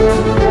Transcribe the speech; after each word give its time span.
Pues 0.00 0.49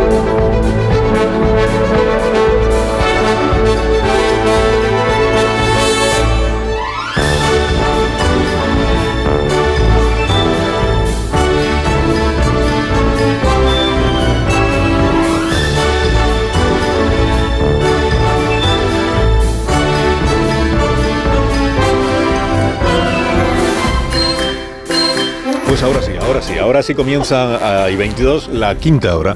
ahora 26.80 26.88
sí, 26.88 26.96
comienza 26.96 27.84
a 27.84 27.89
I22 27.89 28.54
la 28.54 28.73
quinta 28.75 29.18
hora. 29.18 29.36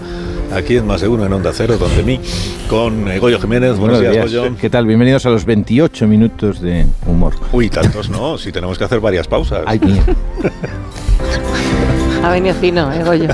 Aquí 0.55 0.77
en 0.77 0.87
Más 0.87 1.01
de 1.01 1.09
Uno, 1.09 1.25
en 1.25 1.33
Onda 1.33 1.51
Cero, 1.53 1.75
donde 1.77 2.01
mí, 2.01 2.17
con 2.69 3.11
eh, 3.11 3.19
Goyo 3.19 3.37
Jiménez. 3.37 3.75
Buenos, 3.77 3.99
días, 3.99 4.15
Goyo. 4.15 4.55
¿Qué 4.55 4.69
tal? 4.69 4.85
Bienvenidos 4.85 5.25
a 5.25 5.29
los 5.29 5.43
28 5.43 6.07
minutos 6.07 6.61
de 6.61 6.85
humor. 7.05 7.33
Uy, 7.51 7.69
tantos 7.69 8.09
no, 8.09 8.37
si 8.37 8.53
tenemos 8.53 8.77
que 8.77 8.85
hacer 8.85 9.01
varias 9.01 9.27
pausas. 9.27 9.63
Ay, 9.65 9.77
mía. 9.79 10.03
Ha 12.23 12.31
venido 12.31 12.55
fino, 12.55 12.89
eh, 12.93 13.03
Goyo. 13.03 13.27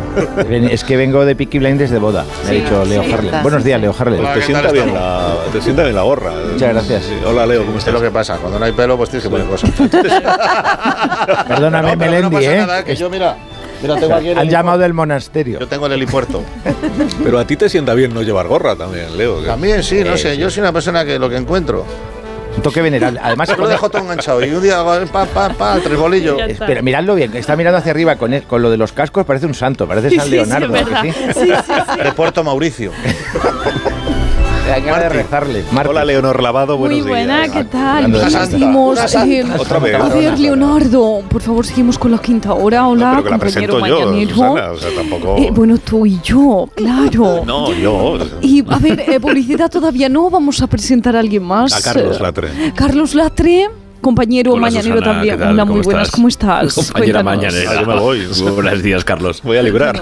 Es 0.49 0.83
que 0.83 0.97
vengo 0.97 1.23
de 1.23 1.35
Peaky 1.35 1.59
Blinders 1.59 1.91
de 1.91 1.99
boda, 1.99 2.25
me 2.45 2.49
ha 2.49 2.53
dicho 2.53 2.83
Leo 2.85 3.03
sí, 3.03 3.11
Harlem. 3.13 3.25
está, 3.25 3.41
Buenos 3.43 3.63
días. 3.63 3.79
Leo 3.79 3.95
Harlem. 3.99 4.33
te, 4.33 4.41
sienta 4.41 4.71
bien 4.71 4.91
la, 4.91 5.35
te 5.51 5.61
sienta 5.61 5.83
bien 5.83 5.95
la 5.95 6.01
gorra. 6.01 6.31
Muchas 6.51 6.73
gracias. 6.73 7.03
Sí, 7.03 7.13
Hola, 7.23 7.45
Leo, 7.45 7.59
¿cómo 7.61 7.73
Es 7.73 7.79
estás? 7.79 7.93
lo 7.93 8.01
que 8.01 8.09
pasa, 8.09 8.37
cuando 8.37 8.57
no 8.57 8.65
hay 8.65 8.71
pelo, 8.71 8.97
pues 8.97 9.11
tienes 9.11 9.25
que 9.25 9.29
poner 9.29 9.45
cosas. 9.45 9.69
Perdóname, 11.47 11.91
No, 11.91 11.97
Melendi, 11.97 12.23
no 12.23 12.31
pasa 12.31 12.55
¿eh? 12.55 12.57
nada, 12.57 12.83
que 12.83 12.95
yo, 12.95 13.11
mira, 13.11 13.37
mira, 13.81 13.95
tengo 13.97 14.15
aquí 14.15 14.29
el 14.29 14.37
Han 14.37 14.49
llamado 14.49 14.77
del 14.79 14.93
monasterio. 14.93 15.59
Yo 15.59 15.67
tengo 15.67 15.85
el 15.87 15.93
helipuerto. 15.93 16.43
Pero 17.23 17.39
a 17.39 17.45
ti 17.45 17.55
te 17.57 17.69
sienta 17.69 17.93
bien 17.93 18.13
no 18.13 18.21
llevar 18.21 18.47
gorra 18.47 18.75
también, 18.75 19.17
Leo. 19.17 19.41
También, 19.41 19.83
sí, 19.83 20.03
no 20.03 20.13
Eh, 20.13 20.17
sé, 20.17 20.37
yo 20.37 20.49
soy 20.49 20.61
una 20.61 20.71
persona 20.73 21.05
que 21.05 21.17
lo 21.19 21.29
que 21.29 21.37
encuentro. 21.37 21.85
Un 22.55 22.63
toque 22.63 22.81
venerable. 22.81 23.19
Además, 23.23 23.55
lo 23.57 23.67
dejo 23.67 23.89
todo 23.89 24.01
enganchado 24.01 24.43
y 24.43 24.49
un 24.49 24.61
día 24.61 24.83
pa, 25.11 25.25
pa, 25.27 25.49
pa, 25.49 25.79
tres 25.81 25.97
bolillo. 25.97 26.37
Ya 26.39 26.45
Espera, 26.47 26.81
miradlo 26.81 27.13
bien, 27.15 27.35
está 27.35 27.55
mirando 27.55 27.77
hacia 27.77 27.91
arriba 27.91 28.15
con, 28.15 28.33
el- 28.33 28.43
con 28.43 28.61
lo 28.61 28.69
de 28.71 28.77
los 28.77 28.91
cascos, 28.91 29.23
parece 29.25 29.45
un 29.45 29.53
santo, 29.53 29.87
parece 29.87 30.09
San 30.15 30.29
Leonardo. 30.29 30.67
sí, 30.67 30.73
¿a 30.73 30.83
que 30.83 30.91
verdad. 30.91 31.01
sí? 31.03 31.11
Sí, 31.33 31.39
sí, 31.45 31.73
sí. 31.93 32.03
De 32.03 32.11
Puerto 32.11 32.43
Mauricio. 32.43 32.91
Hay 34.73 34.81
ganas 34.83 35.03
de 35.03 35.09
rezarle. 35.09 35.63
Marta. 35.71 35.89
Hola, 35.89 36.05
Leonor 36.05 36.41
Lavado, 36.43 36.77
buenos 36.77 36.99
Muy 36.99 37.07
buena, 37.07 37.41
días. 37.43 37.51
¿qué 37.51 37.63
tal? 37.65 38.11
Pues 38.11 38.21
santa, 38.31 38.45
seguimos. 38.47 39.15
eh, 39.15 39.45
Otra 39.57 39.79
vez. 39.79 39.95
a 39.95 40.09
ver, 40.09 40.39
Leonardo, 40.39 41.21
por 41.29 41.41
favor, 41.41 41.65
seguimos 41.65 41.97
con 41.97 42.11
la 42.11 42.17
quinta 42.19 42.53
hora. 42.53 42.81
No, 42.81 42.89
Hola, 42.91 43.11
pero 43.11 43.23
que 43.23 43.29
la 43.29 43.37
compañero 43.39 43.73
yo, 43.73 43.79
mañanero. 43.79 44.35
Susana, 44.35 44.71
o 44.71 44.77
sea, 44.77 44.89
tampoco... 44.95 45.37
Eh, 45.37 45.49
bueno, 45.51 45.77
tú 45.77 46.05
y 46.05 46.19
yo, 46.23 46.69
claro. 46.75 47.43
No, 47.45 47.73
yo... 47.73 48.17
Y 48.41 48.63
a 48.71 48.77
ver, 48.79 48.99
eh, 49.07 49.19
publicidad 49.19 49.69
todavía 49.71 50.07
no, 50.09 50.29
vamos 50.29 50.61
a 50.61 50.67
presentar 50.67 51.15
a 51.15 51.19
alguien 51.19 51.43
más. 51.43 51.73
A 51.73 51.81
Carlos 51.81 52.19
Latre. 52.19 52.49
Carlos 52.75 53.15
Latre, 53.15 53.69
compañero 54.01 54.53
Hola, 54.53 54.61
mañanero 54.61 54.97
Susana, 54.97 55.13
también. 55.13 55.35
¿qué 55.35 55.43
tal? 55.43 55.53
Hola, 55.53 55.65
muy 55.65 55.71
¿Cómo 55.73 55.83
buenas, 55.83 56.03
estás? 56.03 56.15
¿cómo 56.15 56.27
estás? 56.27 56.73
Compañera 56.75 57.23
Cuéntanos. 57.23 57.37
mañanera. 57.53 57.71
Ah, 57.71 57.81
yo 57.81 57.87
me 57.87 57.99
voy. 57.99 58.27
Buenos 58.55 58.83
días, 58.83 59.03
Carlos. 59.03 59.41
Voy 59.43 59.57
a 59.57 59.63
librar. 59.63 60.01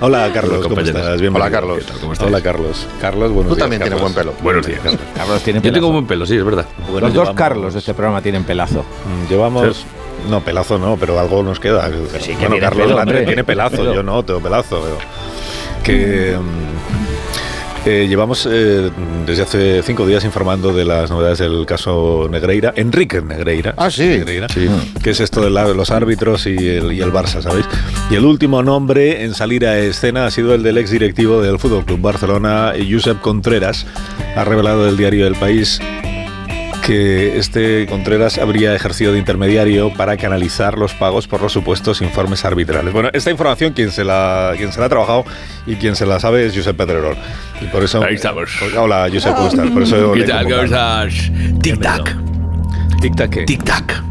Hola, 0.00 0.30
Carlos, 0.32 0.66
¿cómo 0.66 0.80
estás? 0.80 1.20
Bienvenido. 1.20 1.36
Hola, 1.36 1.50
Carlos. 1.50 1.78
¿Qué 1.78 1.84
tal? 1.84 2.00
¿Cómo 2.00 2.12
estás? 2.12 2.28
Hola, 2.28 2.40
Carlos. 2.40 2.86
Carlos, 3.00 3.32
buenos 3.32 3.48
Tú 3.50 3.54
días, 3.54 3.64
también 3.64 3.82
tienes 3.82 4.00
buen 4.00 4.14
pelo. 4.14 4.34
Buenos 4.42 4.66
días, 4.66 4.80
Carlos. 4.82 5.00
Carlos 5.14 5.42
tiene 5.42 5.60
Yo 5.60 5.72
tengo 5.72 5.92
buen 5.92 6.06
pelo, 6.06 6.26
sí, 6.26 6.36
es 6.36 6.44
verdad. 6.44 6.66
Bueno, 6.90 7.06
Los 7.08 7.14
dos 7.14 7.30
Carlos 7.34 7.72
de 7.74 7.78
este 7.78 7.94
programa 7.94 8.20
tienen 8.20 8.44
pelazo. 8.44 8.80
Mm, 8.80 9.28
Llevamos... 9.30 9.86
No, 10.28 10.40
pelazo 10.40 10.78
no, 10.78 10.96
pero 10.96 11.18
algo 11.20 11.42
nos 11.42 11.60
queda. 11.60 11.86
sí, 12.18 12.30
que 12.30 12.34
bueno, 12.34 12.50
tiene 12.54 12.60
Carlos 12.60 13.04
pelo, 13.04 13.24
tiene 13.26 13.44
pelazo, 13.44 13.92
yo 13.92 14.02
no 14.02 14.22
tengo 14.24 14.40
pelazo. 14.40 14.80
Pero 14.82 14.96
que 15.82 16.36
mm, 16.38 17.33
eh, 17.86 18.06
llevamos 18.08 18.48
eh, 18.50 18.90
desde 19.26 19.42
hace 19.42 19.82
cinco 19.82 20.06
días 20.06 20.24
informando 20.24 20.72
de 20.72 20.84
las 20.84 21.10
novedades 21.10 21.38
del 21.38 21.66
caso 21.66 22.28
Negreira, 22.30 22.72
Enrique 22.76 23.20
Negreira. 23.20 23.74
Ah, 23.76 23.90
sí. 23.90 24.04
Negreira, 24.06 24.46
que 25.02 25.10
es 25.10 25.20
esto 25.20 25.42
de 25.42 25.50
la- 25.50 25.68
los 25.68 25.90
árbitros 25.90 26.46
y 26.46 26.56
el, 26.56 26.92
y 26.92 27.00
el 27.00 27.12
Barça, 27.12 27.42
¿sabéis? 27.42 27.66
Y 28.10 28.14
el 28.14 28.24
último 28.24 28.62
nombre 28.62 29.22
en 29.24 29.34
salir 29.34 29.66
a 29.66 29.78
escena 29.78 30.26
ha 30.26 30.30
sido 30.30 30.54
el 30.54 30.62
del 30.62 30.78
ex 30.78 30.90
directivo 30.90 31.42
del 31.42 31.58
Fútbol 31.58 31.84
Club 31.84 32.00
Barcelona, 32.00 32.72
Josep 32.90 33.20
Contreras. 33.20 33.86
Ha 34.36 34.44
revelado 34.44 34.88
el 34.88 34.96
diario 34.96 35.26
El 35.26 35.34
País 35.36 35.80
que 36.84 37.38
este 37.38 37.86
Contreras 37.86 38.36
habría 38.36 38.74
ejercido 38.74 39.12
de 39.12 39.18
intermediario 39.18 39.92
para 39.94 40.16
canalizar 40.18 40.76
los 40.76 40.92
pagos 40.92 41.26
por 41.26 41.40
los 41.40 41.52
supuestos 41.52 42.02
informes 42.02 42.44
arbitrales. 42.44 42.92
Bueno, 42.92 43.08
esta 43.14 43.30
información 43.30 43.72
quien 43.72 43.90
se 43.90 44.04
la, 44.04 44.52
quien 44.56 44.70
se 44.70 44.80
la 44.80 44.86
ha 44.86 44.88
trabajado 44.90 45.24
y 45.66 45.76
quien 45.76 45.96
se 45.96 46.04
la 46.04 46.20
sabe 46.20 46.46
es 46.46 46.54
Josep 46.54 46.76
Pedrerol. 46.76 47.16
Y 47.62 47.66
por 47.66 47.82
eso... 47.82 48.04
Ahí 48.04 48.16
estamos. 48.16 48.50
Pues, 48.58 48.74
hola, 48.74 49.08
Josep, 49.10 49.34
¿cómo 49.34 49.48
estás? 49.48 49.70
Por 49.70 49.82
eso 49.82 50.12
¿Qué 50.12 50.24
tal? 50.24 50.44
¿Cómo 50.44 50.62
estás? 50.62 51.14
Tic-tac. 51.62 52.16
Tic-tac, 53.00 53.30
¿qué? 53.30 53.46
Tic-tac. 53.46 54.04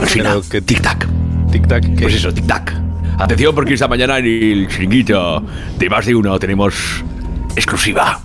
Al 0.00 0.06
final, 0.06 0.42
tic-tac. 0.42 1.06
Tic-tac, 1.52 1.96
¿qué? 1.96 2.02
Pues 2.02 2.14
eso, 2.14 2.32
tic-tac. 2.32 2.72
Atención 3.18 3.54
porque 3.54 3.74
esta 3.74 3.86
mañana 3.86 4.18
en 4.18 4.24
el 4.26 4.68
chiringuito 4.68 5.44
de 5.78 5.88
más 5.88 6.06
de 6.06 6.14
uno 6.14 6.38
tenemos 6.38 7.04
exclusiva. 7.54 8.20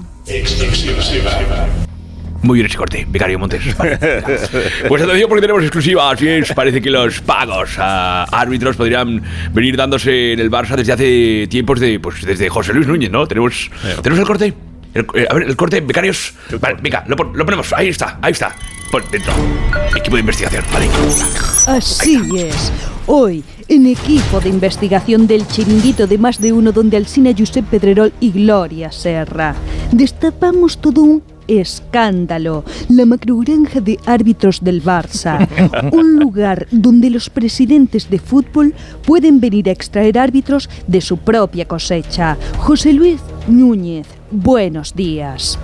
Muy 2.46 2.60
bien 2.60 2.68
ese 2.68 2.78
corte, 2.78 3.06
Becario 3.10 3.40
Montes. 3.40 3.76
Vale. 3.76 3.98
Pues 4.88 5.02
atención 5.02 5.28
porque 5.28 5.42
tenemos 5.42 5.64
exclusiva. 5.64 6.12
Así 6.12 6.28
es, 6.28 6.54
parece 6.54 6.80
que 6.82 6.92
los 6.92 7.20
pagos 7.22 7.72
a 7.80 8.24
árbitros 8.32 8.76
podrían 8.76 9.22
venir 9.52 9.76
dándose 9.76 10.34
en 10.34 10.40
el 10.40 10.52
Barça 10.52 10.76
desde 10.76 10.94
hace 10.94 11.48
tiempos 11.50 11.80
de, 11.80 12.00
pues 12.00 12.24
desde 12.24 12.48
José 12.50 12.74
Luis 12.74 12.88
Núñez, 12.88 13.10
¿no? 13.10 13.26
Tenemos, 13.28 13.72
tenemos 14.04 14.20
el 14.20 14.26
corte. 14.28 14.54
El- 14.94 15.08
eh, 15.16 15.28
a 15.30 15.34
ver, 15.34 15.44
el 15.44 15.56
corte, 15.56 15.82
becarios. 15.82 16.34
Vale, 16.62 16.78
venga, 16.82 17.04
lo, 17.08 17.16
lo 17.34 17.46
ponemos. 17.46 17.74
Ahí 17.74 17.88
está, 17.90 18.20
ahí 18.22 18.32
está. 18.32 18.56
Dentro. 19.04 19.34
Equipo 19.94 20.16
de 20.16 20.22
investigación, 20.22 20.64
vale. 20.72 20.88
Así 21.68 22.18
es. 22.38 22.72
Hoy, 23.08 23.44
en 23.68 23.88
equipo 23.88 24.40
de 24.40 24.48
investigación 24.48 25.28
del 25.28 25.46
chiringuito 25.48 26.08
de 26.08 26.18
más 26.18 26.40
de 26.40 26.54
uno 26.54 26.72
donde 26.72 26.96
Alcina 26.96 27.32
Josep 27.38 27.66
Pedrerol 27.66 28.14
y 28.22 28.32
Gloria 28.32 28.94
Serra, 28.94 29.54
destapamos 29.92 30.78
todo 30.78 31.02
un 31.02 31.24
escándalo, 31.50 32.64
la 32.88 33.06
macrogranja 33.06 33.82
de 33.82 34.00
árbitros 34.06 34.64
del 34.64 34.82
Barça, 34.82 35.46
un 35.92 36.18
lugar 36.18 36.66
donde 36.72 37.10
los 37.10 37.30
presidentes 37.30 38.10
de 38.10 38.20
fútbol 38.20 38.74
pueden 39.06 39.42
venir 39.42 39.68
a 39.68 39.74
extraer 39.74 40.18
árbitros 40.18 40.70
de 40.88 41.02
su 41.02 41.18
propia 41.18 41.66
cosecha. 41.66 42.38
José 42.60 42.94
Luis 42.94 43.20
Núñez, 43.48 44.08
buenos 44.32 44.96
días. 44.96 45.60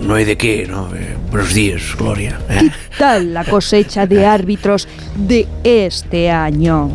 No 0.00 0.14
hay 0.14 0.24
de 0.24 0.36
qué, 0.36 0.66
¿no? 0.68 0.88
Eh, 0.94 1.16
buenos 1.30 1.52
días, 1.54 1.82
Gloria. 1.98 2.38
¿eh? 2.48 2.58
¿Qué 2.60 2.70
tal 2.98 3.34
la 3.34 3.44
cosecha 3.44 4.06
de 4.06 4.24
árbitros 4.26 4.88
de 5.16 5.46
este 5.64 6.30
año? 6.30 6.90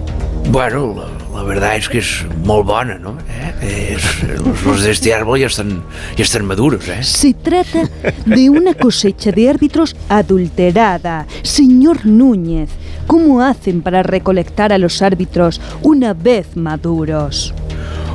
Bueno, 0.49 0.95
la, 1.31 1.37
la 1.39 1.43
verdad 1.43 1.75
es 1.75 1.87
que 1.87 1.99
es 1.99 2.25
muy 2.43 2.63
buena, 2.63 2.97
¿no? 2.97 3.17
Eh, 3.61 3.95
es- 3.97 4.23
los, 4.39 4.63
los 4.63 4.83
de 4.83 4.91
este 4.91 5.13
árbol 5.13 5.39
ya 5.39 5.47
están, 5.47 5.83
ya 6.15 6.23
están 6.23 6.45
maduros, 6.45 6.87
¿eh? 6.87 7.03
Se 7.03 7.33
trata 7.33 7.89
de 8.25 8.49
una 8.49 8.73
cosecha 8.73 9.31
de 9.31 9.49
árbitros 9.49 9.95
adulterada. 10.09 11.27
Señor 11.43 12.05
Núñez, 12.05 12.69
¿cómo 13.07 13.41
hacen 13.41 13.81
para 13.81 14.03
recolectar 14.03 14.73
a 14.73 14.77
los 14.77 15.01
árbitros 15.01 15.61
una 15.83 16.13
vez 16.13 16.55
maduros? 16.55 17.53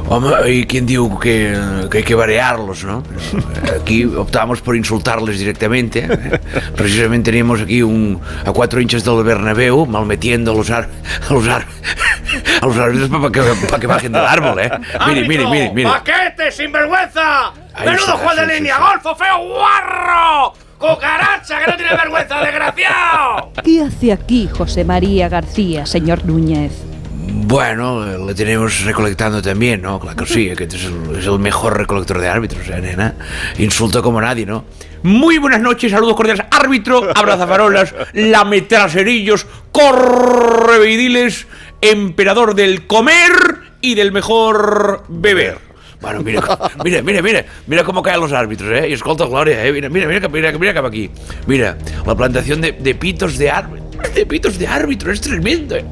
Home, 0.08 0.28
hay 0.36 0.64
quien 0.66 0.86
diu 0.86 1.18
que, 1.18 1.58
que 1.90 1.98
hay 1.98 2.04
que 2.04 2.14
variarlos, 2.14 2.84
¿no? 2.84 3.02
Pero 3.64 3.80
aquí 3.80 4.04
optamos 4.04 4.60
por 4.60 4.76
insultarles 4.76 5.38
directamente. 5.40 6.06
¿eh? 6.08 6.40
Precisamente 6.76 7.30
teníamos 7.32 7.60
aquí 7.60 7.82
un, 7.82 8.20
a 8.44 8.52
cuatro 8.52 8.80
hinchas 8.80 9.04
del 9.04 9.24
Bernabéu 9.24 9.84
malmetiendo 9.84 10.52
a 10.52 10.54
los, 10.54 10.70
ar- 10.70 10.88
a 11.28 11.32
los, 11.32 11.48
ar- 11.48 11.66
a 12.62 12.66
los 12.66 12.76
árbitros 12.78 13.10
para 13.10 13.32
que, 13.32 13.66
para 13.66 13.80
que 13.80 13.86
bajen 13.88 14.12
del 14.12 14.24
árbol, 14.24 14.60
¿eh? 14.60 14.70
Mire, 15.08 15.26
mire, 15.28 15.46
mire, 15.46 15.72
mire. 15.74 15.88
¡Paquete, 15.90 16.52
sinvergüenza! 16.52 17.48
Ahí 17.74 17.86
¡Menudo 17.88 17.96
está, 17.98 18.12
juez 18.12 18.36
de 18.36 18.42
sí, 18.44 18.48
sí, 18.50 18.56
línea! 18.58 18.76
sí. 18.76 18.82
¡Golfo 18.82 19.16
feo, 19.16 19.38
guarro! 19.48 20.52
¡Cucaracha, 20.78 21.58
que 21.64 21.70
no 21.70 21.76
tiene 21.76 21.96
vergüenza, 21.96 22.40
desgraciado! 22.40 23.52
¿Qué 23.64 23.82
hace 23.82 24.12
aquí 24.12 24.48
José 24.56 24.84
María 24.84 25.28
García, 25.28 25.84
señor 25.84 26.24
Núñez? 26.26 26.72
Bueno, 27.48 28.26
le 28.26 28.34
tenemos 28.34 28.82
recolectando 28.82 29.40
también, 29.40 29.80
¿no? 29.80 30.00
Claro 30.00 30.16
que 30.16 30.26
sí, 30.26 30.50
que 30.56 30.64
es 30.64 30.84
el, 30.84 31.16
es 31.16 31.26
el 31.26 31.38
mejor 31.38 31.78
recolector 31.78 32.18
de 32.18 32.26
árbitros, 32.26 32.68
¿eh, 32.68 32.80
nena? 32.80 33.14
Insulto 33.58 34.02
como 34.02 34.20
nadie, 34.20 34.44
¿no? 34.44 34.64
Muy 35.04 35.38
buenas 35.38 35.60
noches, 35.60 35.92
saludos 35.92 36.16
cordiales, 36.16 36.44
árbitro, 36.50 37.08
abrazafarolas, 37.14 37.94
lametraserillos, 38.14 39.46
correveidiles, 39.70 41.46
emperador 41.80 42.56
del 42.56 42.88
comer 42.88 43.30
y 43.80 43.94
del 43.94 44.10
mejor 44.10 45.04
beber. 45.06 45.58
Bueno, 46.00 46.22
mira, 46.24 46.42
mira, 46.84 47.00
mira, 47.02 47.22
mira, 47.22 47.44
mira 47.68 47.84
cómo 47.84 48.02
caen 48.02 48.18
los 48.18 48.32
árbitros, 48.32 48.72
¿eh? 48.72 48.88
Y 48.88 48.94
escolta, 48.94 49.24
Gloria, 49.24 49.64
¿eh? 49.64 49.72
Mira, 49.72 49.88
mira, 49.88 50.08
mira, 50.08 50.28
mira, 50.28 50.58
mira 50.58 50.74
cap 50.74 50.86
aquí. 50.86 51.12
Mira, 51.46 51.78
la 52.04 52.16
plantación 52.16 52.60
de, 52.60 52.72
de 52.72 52.94
pitos 52.96 53.38
de 53.38 53.52
árbitros. 53.52 53.85
De 54.14 54.26
pitos 54.26 54.58
de 54.58 54.66
árbitro, 54.66 55.12
es 55.12 55.20
tremendo. 55.20 55.76
¿eh? 55.76 55.84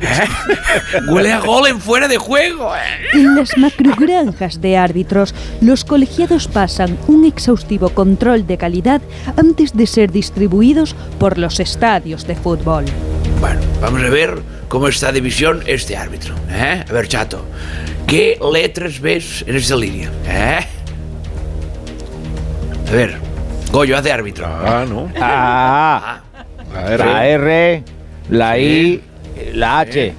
Huele 1.08 1.32
a 1.32 1.40
gol 1.40 1.66
en 1.68 1.80
fuera 1.80 2.08
de 2.08 2.18
juego. 2.18 2.74
¿eh? 2.74 3.06
En 3.14 3.36
las 3.36 3.56
macrogranjas 3.56 4.60
de 4.60 4.76
árbitros, 4.76 5.34
los 5.60 5.84
colegiados 5.84 6.48
pasan 6.48 6.98
un 7.06 7.24
exhaustivo 7.24 7.90
control 7.90 8.46
de 8.46 8.58
calidad 8.58 9.00
antes 9.36 9.76
de 9.76 9.86
ser 9.86 10.10
distribuidos 10.10 10.94
por 11.18 11.38
los 11.38 11.60
estadios 11.60 12.26
de 12.26 12.36
fútbol. 12.36 12.84
Bueno, 13.40 13.60
vamos 13.80 14.02
a 14.02 14.08
ver 14.08 14.38
cómo 14.68 14.88
está 14.88 15.12
de 15.12 15.20
visión 15.20 15.62
este 15.66 15.96
árbitro. 15.96 16.34
¿eh? 16.50 16.84
A 16.88 16.92
ver, 16.92 17.08
chato, 17.08 17.44
¿qué 18.06 18.38
letras 18.52 19.00
ves 19.00 19.44
en 19.46 19.56
esta 19.56 19.76
línea? 19.76 20.10
¿eh? 20.26 20.66
A 22.88 22.90
ver, 22.90 23.18
Goyo, 23.70 23.96
haz 23.96 24.04
de 24.04 24.12
árbitro. 24.12 24.46
Ah, 24.46 24.84
no. 24.88 25.12
Ah, 25.20 26.22
La. 26.72 27.26
R, 27.28 27.82
la 28.30 28.58
I, 28.58 29.02
la 29.54 29.80
H. 29.80 30.14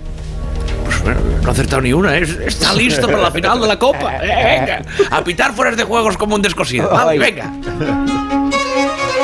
Pues 0.85 1.03
bueno, 1.03 1.19
no 1.41 1.49
ha 1.49 1.51
acertado 1.51 1.81
ni 1.81 1.93
una, 1.93 2.17
¿eh? 2.17 2.25
está 2.45 2.73
listo 2.73 3.07
para 3.07 3.21
la 3.21 3.31
final 3.31 3.61
de 3.61 3.67
la 3.67 3.77
Copa. 3.77 4.17
¿eh? 4.23 4.59
Venga, 4.59 4.81
a 5.11 5.23
pitar 5.23 5.53
fueras 5.53 5.77
de 5.77 5.83
juegos 5.83 6.17
como 6.17 6.35
un 6.35 6.41
descosido. 6.41 6.89
Vale, 6.91 7.19
venga. 7.19 7.51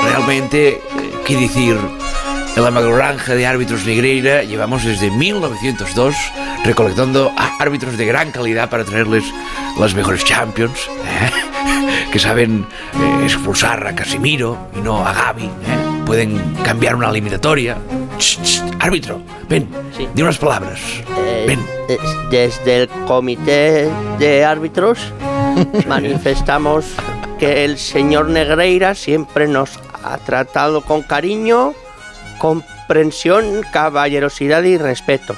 Realmente, 0.03 0.69
eh, 0.69 0.81
qué 1.25 1.35
decir, 1.37 1.77
en 2.55 2.63
la 2.63 2.71
de 3.35 3.45
árbitros 3.45 3.85
Negreira 3.85 4.43
llevamos 4.43 4.85
desde 4.85 5.11
1902 5.11 6.15
recolectando 6.63 7.31
a 7.37 7.57
árbitros 7.59 7.97
de 7.97 8.05
gran 8.05 8.31
calidad 8.31 8.69
para 8.69 8.85
traerles 8.85 9.25
las 9.77 9.93
mejores 9.93 10.23
champions, 10.23 10.79
¿eh? 11.05 12.09
que 12.11 12.19
saben 12.19 12.65
eh, 12.93 13.23
expulsar 13.23 13.85
a 13.85 13.93
Casimiro 13.93 14.69
y 14.75 14.79
no 14.79 15.05
a 15.05 15.13
Gaby, 15.13 15.43
¿eh? 15.43 15.84
Pueden 16.05 16.37
cambiar 16.63 16.95
una 16.95 17.09
eliminatoria. 17.09 17.77
Ch, 18.17 18.39
ch, 18.43 18.61
árbitro, 18.79 19.21
ven, 19.49 19.67
Sí. 19.95 20.07
di 20.13 20.21
unas 20.21 20.37
palabras. 20.37 20.79
Eh, 21.17 21.45
Ven. 21.47 21.65
Desde 22.31 22.83
el 22.83 22.89
comité 23.07 23.89
de 24.19 24.45
árbitros 24.45 24.99
manifestamos 25.87 26.85
que 27.39 27.65
el 27.65 27.77
señor 27.77 28.29
Negreira 28.29 28.95
siempre 28.95 29.47
nos 29.47 29.79
ha 30.03 30.17
tratado 30.17 30.81
con 30.81 31.01
cariño, 31.01 31.73
comprensión, 32.39 33.63
caballerosidad 33.73 34.63
y 34.63 34.77
respeto. 34.77 35.35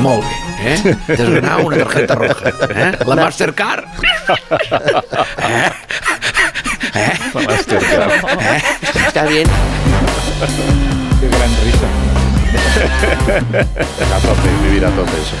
Molt 0.00 0.22
bé, 0.22 0.74
eh? 0.74 0.96
T'has 1.06 1.28
una 1.28 1.76
targeta 1.76 2.14
roja, 2.14 2.48
eh? 2.74 2.98
La 3.06 3.16
Mastercard. 3.16 3.84
Eh? 5.50 5.70
Eh? 6.94 7.12
¿Está 9.06 9.24
bien? 9.26 9.46
Qué 11.20 11.28
gran 11.28 11.50
risa. 11.64 11.86
A 14.14 14.18
tope, 14.20 14.48
vivir 14.68 14.84
a 14.84 14.90
tope 14.90 15.10
eso. 15.12 15.36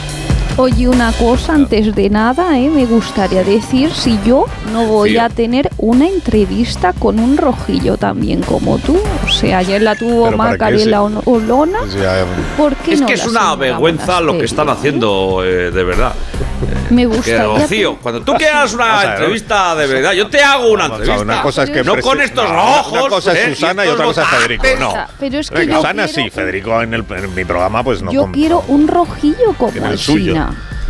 Oye, 0.56 0.88
una 0.88 1.12
cosa, 1.12 1.54
antes 1.54 1.94
de 1.94 2.10
nada, 2.10 2.58
¿eh? 2.58 2.68
me 2.68 2.84
gustaría 2.84 3.42
decir 3.44 3.92
si 3.94 4.18
yo 4.26 4.44
no 4.72 4.84
voy 4.84 5.10
Sí. 5.12 5.18
a 5.18 5.28
tener 5.30 5.70
una 5.78 6.06
entrevista 6.06 6.92
con 6.92 7.18
un 7.18 7.36
rojillo 7.38 7.96
también 7.96 8.42
como 8.42 8.78
tú. 8.78 8.98
O 9.24 9.28
sea, 9.30 9.58
ayer 9.58 9.80
la 9.80 9.94
tuvo 9.94 10.24
¿Pero 10.26 10.36
para 10.36 10.50
qué 10.52 10.58
Macarela 10.58 11.02
Olona. 11.02 11.78
Ya, 11.98 12.24
¿Por 12.58 12.76
qué 12.76 12.92
Es 12.94 13.00
no 13.00 13.06
que 13.06 13.14
es 13.14 13.26
una 13.26 13.54
vergüenza 13.56 14.20
lo 14.20 14.36
que 14.36 14.44
están 14.44 14.68
haciendo, 14.68 15.42
eh, 15.44 15.70
de 15.70 15.84
verdad. 15.84 16.12
Me 16.90 17.02
Que 17.02 17.06
gustaría. 17.06 17.42
Rocío, 17.44 17.96
cuando 17.96 18.22
tú 18.22 18.34
quieras 18.34 18.72
una 18.74 19.02
entrevista 19.12 19.74
de 19.74 19.86
verdad, 19.86 20.12
yo 20.12 20.28
te 20.28 20.42
hago 20.42 20.68
una 20.72 20.84
Vamos, 20.84 20.98
entrevista. 21.00 21.24
una 21.24 21.42
cosa 21.42 21.62
es 21.64 21.70
que 21.70 21.84
no 21.84 21.96
con 22.00 22.20
estos 22.20 22.48
no, 22.48 22.74
ojos. 22.80 22.92
Una 23.00 23.08
cosa 23.08 23.32
es 23.32 23.38
¿eh? 23.48 23.54
Susana 23.54 23.84
y, 23.84 23.88
estos 23.88 23.94
otra 23.94 24.06
cosa 24.06 24.22
es 24.22 24.28
Federico. 24.28 24.66
No. 24.78 24.94
Pero 25.18 25.38
es 25.38 25.50
que 25.50 25.64
Susana 25.64 26.04
quiero- 26.06 26.22
sí, 26.24 26.30
Federico 26.30 26.82
en, 26.82 26.94
el, 26.94 27.04
en 27.10 27.34
mi 27.34 27.44
programa 27.44 27.82
pues 27.84 28.02
no. 28.02 28.12
yo 28.12 28.22
com- 28.22 28.32
quiero 28.32 28.64
un 28.68 28.88
rojillo 28.88 29.54
como 29.56 29.72
En 29.72 29.84
el 29.84 29.98
suyo. 29.98 30.34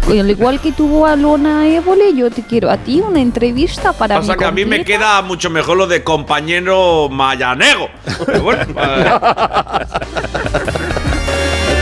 Al 0.09 0.31
igual 0.31 0.61
que 0.61 0.73
tuvo 0.73 1.07
a 1.07 1.15
Lona 1.15 1.69
Évole, 1.69 2.15
yo 2.15 2.31
te 2.31 2.43
quiero 2.43 2.71
a 2.71 2.79
ti 2.79 3.01
una 3.01 3.21
entrevista 3.21 3.93
para 3.93 4.17
Pasa 4.17 4.33
mi 4.33 4.39
que 4.39 4.45
a 4.47 4.51
mí 4.51 4.65
me 4.65 4.83
queda 4.85 5.21
mucho 5.23 5.51
mejor 5.51 5.77
lo 5.77 5.87
de 5.87 6.03
compañero 6.03 7.09
mayanego. 7.11 7.91
Pero 8.27 8.43
bueno, 8.43 8.65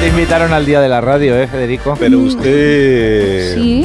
Te 0.00 0.06
invitaron 0.06 0.52
al 0.52 0.64
día 0.64 0.80
de 0.80 0.88
la 0.88 1.00
radio, 1.00 1.34
¿eh, 1.36 1.48
Federico? 1.48 1.96
Pero 1.98 2.20
usted. 2.20 3.56
Sí, 3.56 3.84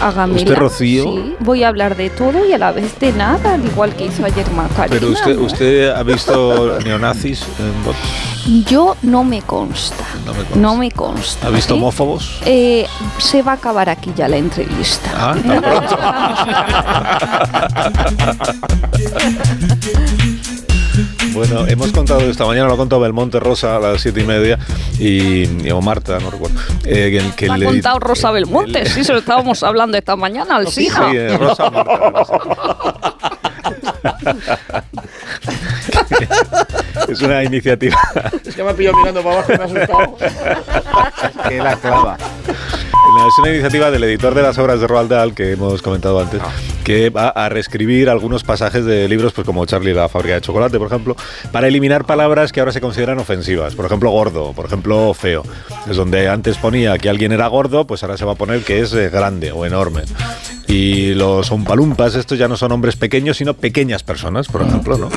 hágame. 0.00 0.36
¿Usted, 0.36 0.54
Rocío? 0.54 1.02
Sí, 1.04 1.36
voy 1.40 1.64
a 1.64 1.68
hablar 1.68 1.96
de 1.96 2.08
todo 2.08 2.46
y 2.48 2.52
a 2.54 2.58
la 2.58 2.72
vez 2.72 2.98
de 2.98 3.12
nada, 3.12 3.52
al 3.52 3.64
igual 3.64 3.94
que 3.94 4.06
hizo 4.06 4.24
ayer 4.24 4.50
Macarena. 4.52 4.86
Pero 4.88 5.08
usted, 5.12 5.36
usted 5.36 5.90
ha 5.90 6.02
visto 6.02 6.78
neonazis 6.80 7.42
en 7.58 7.84
Vox. 7.84 7.98
Yo 8.70 8.96
no 9.02 9.22
me 9.22 9.42
consta. 9.42 10.06
No 10.24 10.32
me 10.32 10.38
consta. 10.38 10.58
No 10.58 10.76
me 10.76 10.90
consta. 10.90 11.46
¿Ha 11.46 11.50
visto 11.50 11.74
¿eh? 11.74 11.76
homófobos? 11.76 12.40
Eh, 12.46 12.86
se 13.18 13.42
va 13.42 13.52
a 13.52 13.56
acabar 13.56 13.90
aquí 13.90 14.14
ya 14.16 14.28
la 14.28 14.38
entrevista. 14.38 15.10
Ah, 15.14 15.36
tan 15.46 15.60
pronto. 15.60 15.98
Bueno, 21.34 21.66
hemos 21.66 21.90
contado 21.90 22.20
esta 22.20 22.46
mañana, 22.46 22.68
lo 22.68 22.74
ha 22.74 22.76
contado 22.76 23.02
Belmonte 23.02 23.40
Rosa 23.40 23.76
a 23.76 23.80
las 23.80 24.00
siete 24.00 24.20
y 24.20 24.24
media 24.24 24.56
y, 25.00 25.68
o 25.70 25.80
Marta, 25.82 26.18
no 26.20 26.30
recuerdo. 26.30 26.56
eh, 26.84 27.20
que, 27.36 27.36
que 27.36 27.46
Lo 27.48 27.54
ha 27.54 27.72
contado 27.72 27.98
Rosa 27.98 28.30
Belmonte, 28.30 28.82
el- 28.82 28.86
sí, 28.88 29.02
se 29.02 29.12
lo 29.12 29.18
estábamos 29.18 29.62
hablando 29.64 29.98
esta 29.98 30.14
mañana 30.14 30.56
al 30.56 30.68
Sí, 30.68 30.88
eh, 31.12 31.36
Rosa 31.36 31.70
Marta, 31.70 31.96
Rosa. 32.10 32.34
es 37.08 37.20
una 37.22 37.42
iniciativa. 37.44 37.96
Es 38.44 38.54
que 38.54 38.62
me 38.62 38.70
ha 38.70 38.74
pillado 38.74 38.96
mirando 38.98 39.22
para 39.22 39.36
abajo 39.36 39.52
y 39.52 39.56
me 39.58 39.62
ha 39.62 39.66
asustado. 39.66 40.16
Que 41.48 41.58
la 41.58 41.76
clava. 41.76 42.16
Es 42.16 43.38
una 43.38 43.50
iniciativa 43.50 43.90
del 43.90 44.04
editor 44.04 44.34
de 44.34 44.42
las 44.42 44.56
obras 44.58 44.80
de 44.80 44.86
Roald 44.86 45.10
Dahl 45.10 45.34
que 45.34 45.52
hemos 45.52 45.82
comentado 45.82 46.20
antes, 46.20 46.40
que 46.84 47.10
va 47.10 47.28
a 47.28 47.48
reescribir 47.48 48.10
algunos 48.10 48.44
pasajes 48.44 48.84
de 48.84 49.08
libros, 49.08 49.32
pues 49.32 49.46
como 49.46 49.64
Charlie 49.64 49.90
y 49.92 49.94
la 49.94 50.08
fábrica 50.08 50.34
de 50.34 50.40
chocolate, 50.42 50.78
por 50.78 50.88
ejemplo, 50.88 51.16
para 51.50 51.66
eliminar 51.66 52.04
palabras 52.04 52.52
que 52.52 52.60
ahora 52.60 52.72
se 52.72 52.80
consideran 52.80 53.18
ofensivas. 53.18 53.74
Por 53.74 53.86
ejemplo, 53.86 54.10
gordo, 54.10 54.52
por 54.52 54.66
ejemplo, 54.66 55.12
feo. 55.14 55.42
Es 55.88 55.96
donde 55.96 56.28
antes 56.28 56.58
ponía 56.58 56.98
que 56.98 57.08
alguien 57.08 57.32
era 57.32 57.46
gordo, 57.48 57.86
pues 57.86 58.02
ahora 58.02 58.16
se 58.16 58.24
va 58.24 58.32
a 58.32 58.36
poner 58.36 58.62
que 58.62 58.80
es 58.80 58.92
eh, 58.92 59.08
grande 59.08 59.50
o 59.50 59.64
enorme. 59.64 60.02
Y 60.66 61.14
los 61.14 61.50
umpalumpas, 61.50 62.14
estos 62.14 62.38
ya 62.38 62.48
no 62.48 62.56
son 62.56 62.72
hombres 62.72 62.96
pequeños, 62.96 63.36
sino 63.36 63.54
pequeñas 63.54 64.02
personas, 64.02 64.48
por 64.48 64.62
ejemplo, 64.62 64.98
¿no? 64.98 65.08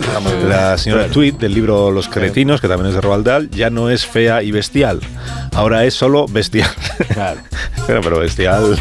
La 0.48 0.78
señora 0.78 1.08
Tweet 1.08 1.34
del 1.34 1.54
libro 1.54 1.92
Los 1.92 2.08
cretinos, 2.08 2.62
que 2.62 2.68
también 2.68 2.90
es 2.90 2.96
de 2.96 3.02
Roald 3.02 3.26
Dahl, 3.26 3.50
ya 3.50 3.70
no 3.70 3.90
es 3.90 4.06
fea 4.06 4.44
y 4.44 4.52
bestial. 4.52 5.00
Ahora 5.54 5.86
es 5.86 5.94
solo 5.94 6.28
bestial. 6.28 6.70
Claro. 7.14 7.42
Pero, 7.88 8.02
pero 8.02 8.20
bestial. 8.20 8.78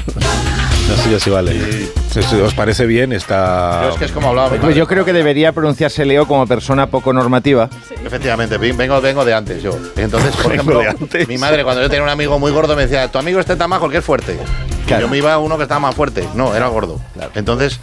No 0.88 0.96
sé 0.96 1.10
yo 1.10 1.20
si 1.20 1.30
vale. 1.30 1.88
Si 2.10 2.20
¿Os 2.36 2.54
parece 2.54 2.86
bien 2.86 3.12
esta.? 3.12 3.82
Yo 3.82 3.88
es 3.90 3.96
que 3.96 4.04
es 4.06 4.12
como 4.12 4.28
hablaba 4.28 4.50
Pues 4.56 4.76
yo 4.76 4.86
creo 4.86 5.04
que 5.04 5.12
debería 5.12 5.52
pronunciarse 5.52 6.04
Leo 6.04 6.26
como 6.26 6.46
persona 6.46 6.86
poco 6.88 7.12
normativa. 7.12 7.68
Efectivamente, 8.04 8.56
vengo, 8.58 9.00
vengo 9.00 9.24
de 9.24 9.34
antes 9.34 9.62
yo. 9.62 9.76
Entonces, 9.96 10.34
por 10.36 10.52
ejemplo, 10.52 10.82
mi 11.28 11.38
madre 11.38 11.64
cuando 11.64 11.82
yo 11.82 11.88
tenía 11.88 12.04
un 12.04 12.08
amigo 12.08 12.38
muy 12.38 12.52
gordo 12.52 12.76
me 12.76 12.82
decía, 12.82 13.10
tu 13.10 13.18
amigo 13.18 13.40
este 13.40 13.56
tan 13.56 13.68
majo 13.70 13.86
el 13.86 13.92
que 13.92 13.98
es 13.98 14.04
fuerte. 14.04 14.38
Y 14.86 14.90
yo 15.00 15.08
me 15.08 15.18
iba 15.18 15.32
a 15.32 15.38
uno 15.38 15.56
que 15.56 15.64
estaba 15.64 15.80
más 15.80 15.94
fuerte. 15.94 16.26
No, 16.34 16.54
era 16.54 16.68
gordo. 16.68 17.00
Entonces, 17.34 17.80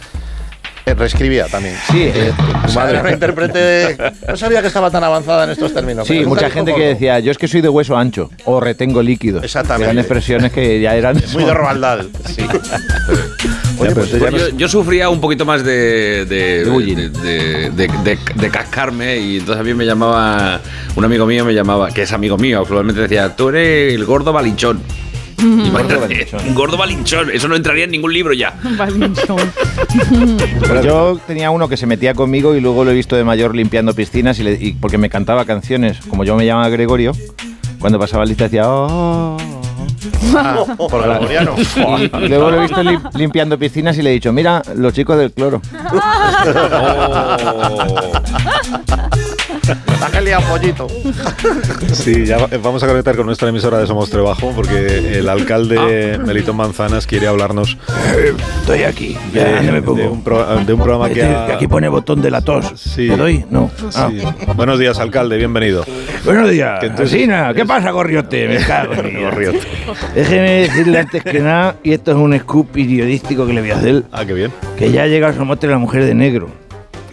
reescribía 0.92 1.46
también. 1.46 1.74
Sí, 1.90 2.02
eh, 2.04 2.32
Tu 2.66 2.72
madre 2.74 2.92
era 2.92 3.00
una 3.00 3.12
intérprete 3.12 3.58
de- 3.58 4.12
No 4.28 4.36
sabía 4.36 4.60
que 4.60 4.66
estaba 4.68 4.90
tan 4.90 5.02
avanzada 5.02 5.44
en 5.44 5.50
estos 5.50 5.72
términos. 5.72 6.06
sí, 6.06 6.16
Nunca 6.18 6.28
mucha 6.28 6.50
gente 6.50 6.74
que 6.74 6.86
decía, 6.88 7.18
yo 7.20 7.30
es 7.32 7.38
que 7.38 7.48
soy 7.48 7.62
de 7.62 7.68
hueso 7.70 7.96
ancho 7.96 8.30
o 8.44 8.60
retengo 8.60 9.02
líquidos. 9.02 9.42
Exactamente. 9.44 9.84
Eran 9.84 9.98
expresiones 9.98 10.52
que 10.52 10.80
ya 10.80 10.94
eran... 10.94 11.22
Muy 11.32 11.44
de 11.44 11.54
Roald 11.54 11.80
Dahl. 11.80 12.10
Sí. 12.26 12.42
Oye, 13.78 13.90
pues 13.92 14.12
no 14.12 14.48
yo, 14.56 14.68
sufría 14.68 15.08
un 15.08 15.20
poquito 15.20 15.44
más 15.44 15.64
de 15.64 16.24
de, 16.26 16.64
De 16.64 16.70
bullying. 16.70 16.96
de, 16.96 17.08
de- 17.10 17.70
de- 17.70 17.88
de- 18.04 18.18
de 18.34 18.50
cascarme 18.50 19.16
y 19.16 19.38
entonces 19.38 19.60
a 19.60 19.64
mí 19.64 19.74
me 19.74 19.84
llamaba, 19.84 20.60
un 20.94 21.04
amigo 21.04 21.26
mío 21.26 21.44
me 21.44 21.52
llamaba, 21.54 21.90
que 21.90 22.02
es 22.02 22.12
amigo 22.12 22.36
mío, 22.38 22.60
actualmente 22.60 23.00
decía, 23.00 23.34
tú 23.34 23.48
eres 23.48 23.94
el 23.94 24.04
gordo 24.04 24.32
balinchón. 24.32 24.80
Gordo 25.44 26.00
balinchón. 26.00 26.54
gordo 26.54 26.76
balinchón, 26.78 27.30
eso 27.30 27.48
no 27.48 27.56
entraría 27.56 27.84
en 27.84 27.90
ningún 27.90 28.12
libro 28.12 28.32
ya. 28.32 28.54
Yo 30.82 31.18
tenía 31.26 31.50
uno 31.50 31.68
que 31.68 31.76
se 31.76 31.86
metía 31.86 32.14
conmigo 32.14 32.54
y 32.54 32.60
luego 32.60 32.84
lo 32.84 32.90
he 32.90 32.94
visto 32.94 33.16
de 33.16 33.24
mayor 33.24 33.54
limpiando 33.54 33.94
piscinas 33.94 34.38
y, 34.38 34.44
le- 34.44 34.58
y 34.60 34.72
porque 34.72 34.96
me 34.98 35.10
cantaba 35.10 35.44
canciones. 35.44 35.98
Como 36.08 36.24
yo 36.24 36.36
me 36.36 36.46
llamaba 36.46 36.68
Gregorio, 36.70 37.12
cuando 37.78 37.98
pasaba 37.98 38.24
lista 38.24 38.44
decía... 38.44 38.64
"Oh". 38.66 39.36
Ah, 40.36 40.64
por 40.76 41.02
gregoriano. 41.02 41.54
Y 41.56 42.08
luego 42.28 42.50
lo 42.50 42.58
he 42.58 42.62
visto 42.62 42.82
lim- 42.82 43.00
limpiando 43.14 43.56
piscinas 43.58 43.96
y 43.98 44.02
le 44.02 44.10
he 44.10 44.14
dicho, 44.14 44.32
mira, 44.32 44.62
los 44.74 44.92
chicos 44.92 45.16
del 45.16 45.30
cloro. 45.32 45.62
Oh. 45.92 46.00
Que 50.12 50.20
lía 50.20 50.38
pollito. 50.40 50.86
Sí, 51.92 52.26
ya 52.26 52.36
va- 52.38 52.48
vamos 52.62 52.82
a 52.82 52.86
conectar 52.86 53.16
con 53.16 53.26
nuestra 53.26 53.48
emisora 53.48 53.78
de 53.78 53.86
Somos 53.86 54.10
Trebajo 54.10 54.52
porque 54.54 55.18
el 55.18 55.28
alcalde 55.28 56.18
Melitón 56.24 56.56
Manzanas 56.56 57.06
quiere 57.06 57.26
hablarnos 57.26 57.76
Estoy 58.60 58.82
aquí. 58.84 59.16
de, 59.32 60.06
un, 60.08 60.22
pro- 60.22 60.44
de 60.64 60.72
un 60.72 60.80
programa 60.80 61.08
que 61.08 61.20
Este, 61.22 61.34
ha... 61.34 61.54
Aquí 61.54 61.66
pone 61.66 61.88
botón 61.88 62.20
de 62.22 62.30
la 62.30 62.42
tos. 62.42 62.72
Sí. 62.76 63.08
¿Te 63.08 63.16
doy? 63.16 63.44
No. 63.50 63.70
Ah. 63.94 64.08
Sí. 64.10 64.22
Buenos 64.54 64.78
días, 64.78 64.98
alcalde, 64.98 65.36
bienvenido. 65.38 65.84
Buenos 66.24 66.50
días. 66.50 66.82
Entonces- 66.82 67.12
Alsina, 67.14 67.52
¿qué 67.54 67.64
pasa, 67.64 67.90
Gorriote? 67.90 68.46
Me 68.48 68.56
cago 68.66 68.92
en. 68.94 69.22
Gorriote. 69.22 69.60
Déjeme 70.14 70.50
decirle 70.60 70.98
antes 71.00 71.24
que 71.24 71.40
nada, 71.40 71.76
y 71.82 71.92
esto 71.92 72.10
es 72.12 72.16
un 72.18 72.38
scoop 72.38 72.70
periodístico 72.70 73.46
que 73.46 73.52
le 73.54 73.60
voy 73.62 73.70
a 73.70 73.76
hacer, 73.76 74.02
Ah, 74.12 74.24
qué 74.24 74.34
bien. 74.34 74.52
que 74.78 74.90
ya 74.92 75.02
ha 75.04 75.06
llegado 75.06 75.32
Somotre 75.34 75.70
la 75.70 75.78
mujer 75.78 76.04
de 76.04 76.14
negro. 76.14 76.48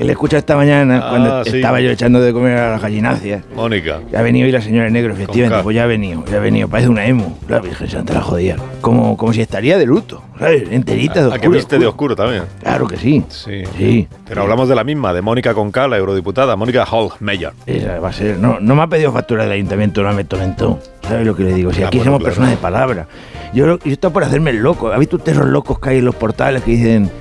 Que 0.01 0.05
le 0.05 0.13
escucha 0.13 0.39
esta 0.39 0.55
mañana 0.55 0.99
Ah, 1.03 1.09
cuando 1.11 1.43
sí. 1.45 1.57
estaba 1.57 1.79
yo 1.79 1.91
echando 1.91 2.19
de 2.19 2.33
comer 2.33 2.57
a 2.57 2.71
las 2.71 2.81
gallináceas. 2.81 3.43
Mónica. 3.55 3.99
Ha 4.17 4.21
venido 4.23 4.47
hoy 4.47 4.51
la 4.51 4.59
señora 4.59 4.89
negro, 4.89 5.13
efectivamente. 5.13 5.61
Pues 5.61 5.75
ya 5.75 5.83
ha 5.83 5.85
venido, 5.85 6.25
ya 6.25 6.37
ha 6.37 6.39
venido. 6.39 6.67
Parece 6.67 6.89
una 6.89 7.05
emo. 7.05 7.37
La 7.47 7.59
Virgen 7.59 7.87
Santa 7.87 8.15
la 8.15 8.21
jodía. 8.21 8.55
Como, 8.81 9.15
como 9.15 9.31
si 9.31 9.41
estaría 9.41 9.77
de 9.77 9.85
luto, 9.85 10.23
¿sabes? 10.39 10.63
Enterita 10.71 11.19
de 11.19 11.19
Ah, 11.19 11.27
oscuro. 11.27 11.41
que 11.41 11.49
viste 11.49 11.77
de 11.77 11.85
oscuro 11.85 12.15
también. 12.15 12.45
Claro 12.63 12.87
que 12.87 12.97
sí. 12.97 13.23
Sí. 13.29 13.61
Sí. 13.77 14.07
Pero 14.27 14.41
hablamos 14.41 14.67
de 14.67 14.73
la 14.73 14.83
misma, 14.83 15.13
de 15.13 15.21
Mónica 15.21 15.53
Conca, 15.53 15.87
la 15.87 15.97
eurodiputada, 15.99 16.55
Mónica 16.55 16.83
Hall-Meyer. 16.83 17.51
Esa 17.67 17.99
va 17.99 18.09
a 18.09 18.13
ser. 18.13 18.39
No, 18.39 18.59
no 18.59 18.75
me 18.75 18.81
ha 18.81 18.87
pedido 18.87 19.11
factura 19.11 19.43
del 19.43 19.51
ayuntamiento, 19.51 20.01
no 20.01 20.11
me 20.13 20.23
tormentó. 20.23 20.79
¿Sabes 21.07 21.27
lo 21.27 21.35
que 21.35 21.43
le 21.43 21.53
digo? 21.53 21.71
Si 21.71 21.83
Ah, 21.83 21.89
aquí 21.89 21.97
bueno, 21.99 22.13
somos 22.13 22.19
claro. 22.21 22.29
personas 22.31 22.49
de 22.49 22.57
palabra. 22.57 23.07
Yo, 23.53 23.67
yo 23.77 23.79
estoy 23.85 24.09
por 24.09 24.23
hacerme 24.23 24.49
el 24.49 24.63
loco. 24.63 24.91
¿Ha 24.91 24.97
visto 24.97 25.17
usted 25.17 25.33
esos 25.33 25.45
locos 25.45 25.77
que 25.79 25.91
hay 25.91 25.97
en 25.99 26.05
los 26.05 26.15
portales 26.15 26.63
que 26.63 26.71
dicen. 26.71 27.11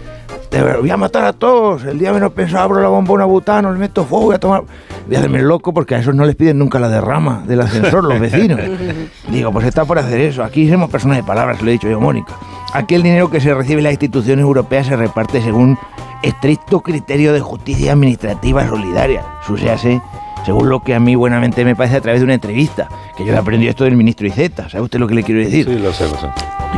"Te 0.50 0.60
voy 0.62 0.90
a 0.90 0.96
matar 0.96 1.24
a 1.24 1.32
todos. 1.32 1.84
El 1.84 1.98
día 1.98 2.12
menos 2.12 2.32
pensado 2.32 2.64
abro 2.64 2.82
la 2.82 2.88
bombona 2.88 3.24
butano, 3.24 3.72
le 3.72 3.78
meto 3.78 4.04
fuego, 4.04 4.26
voy 4.26 4.34
a 4.34 4.40
tomar. 4.40 4.64
Voy 5.06 5.16
a 5.16 5.18
hacerme 5.20 5.42
loco 5.42 5.72
porque 5.72 5.94
a 5.94 5.98
esos 5.98 6.14
no 6.14 6.24
les 6.24 6.34
piden 6.36 6.58
nunca 6.58 6.78
la 6.78 6.88
derrama 6.88 7.42
del 7.46 7.60
ascensor, 7.60 8.04
los 8.04 8.18
vecinos. 8.18 8.60
Digo, 9.30 9.52
pues 9.52 9.66
está 9.66 9.84
por 9.84 9.98
hacer 9.98 10.20
eso. 10.20 10.42
Aquí 10.42 10.68
somos 10.68 10.90
personas 10.90 11.16
de 11.18 11.22
palabra, 11.22 11.56
se 11.56 11.62
lo 11.62 11.70
he 11.70 11.72
dicho 11.72 11.88
yo, 11.88 12.00
Mónica. 12.00 12.34
Aquí 12.72 12.94
el 12.96 13.02
dinero 13.02 13.30
que 13.30 13.40
se 13.40 13.54
recibe 13.54 13.78
en 13.78 13.84
las 13.84 13.92
instituciones 13.92 14.42
europeas 14.42 14.86
se 14.86 14.96
reparte 14.96 15.40
según 15.40 15.78
estricto 16.22 16.80
criterio 16.80 17.32
de 17.32 17.40
justicia 17.40 17.92
administrativa 17.92 18.66
solidaria. 18.68 19.22
Sucéase, 19.46 20.00
según 20.44 20.68
lo 20.68 20.80
que 20.80 20.94
a 20.94 21.00
mí 21.00 21.14
buenamente 21.14 21.64
me 21.64 21.76
parece 21.76 21.96
a 21.96 22.00
través 22.00 22.20
de 22.20 22.24
una 22.24 22.34
entrevista, 22.34 22.88
que 23.16 23.24
yo 23.24 23.32
he 23.32 23.36
aprendido 23.36 23.70
esto 23.70 23.84
del 23.84 23.96
ministro 23.96 24.26
Iceta. 24.26 24.68
¿Sabe 24.68 24.84
usted 24.84 24.98
lo 24.98 25.06
que 25.06 25.14
le 25.14 25.22
quiero 25.22 25.40
decir? 25.40 25.66
Sí, 25.66 25.78
lo 25.78 25.92
sé, 25.92 26.04
lo 26.08 26.18
sé. 26.18 26.28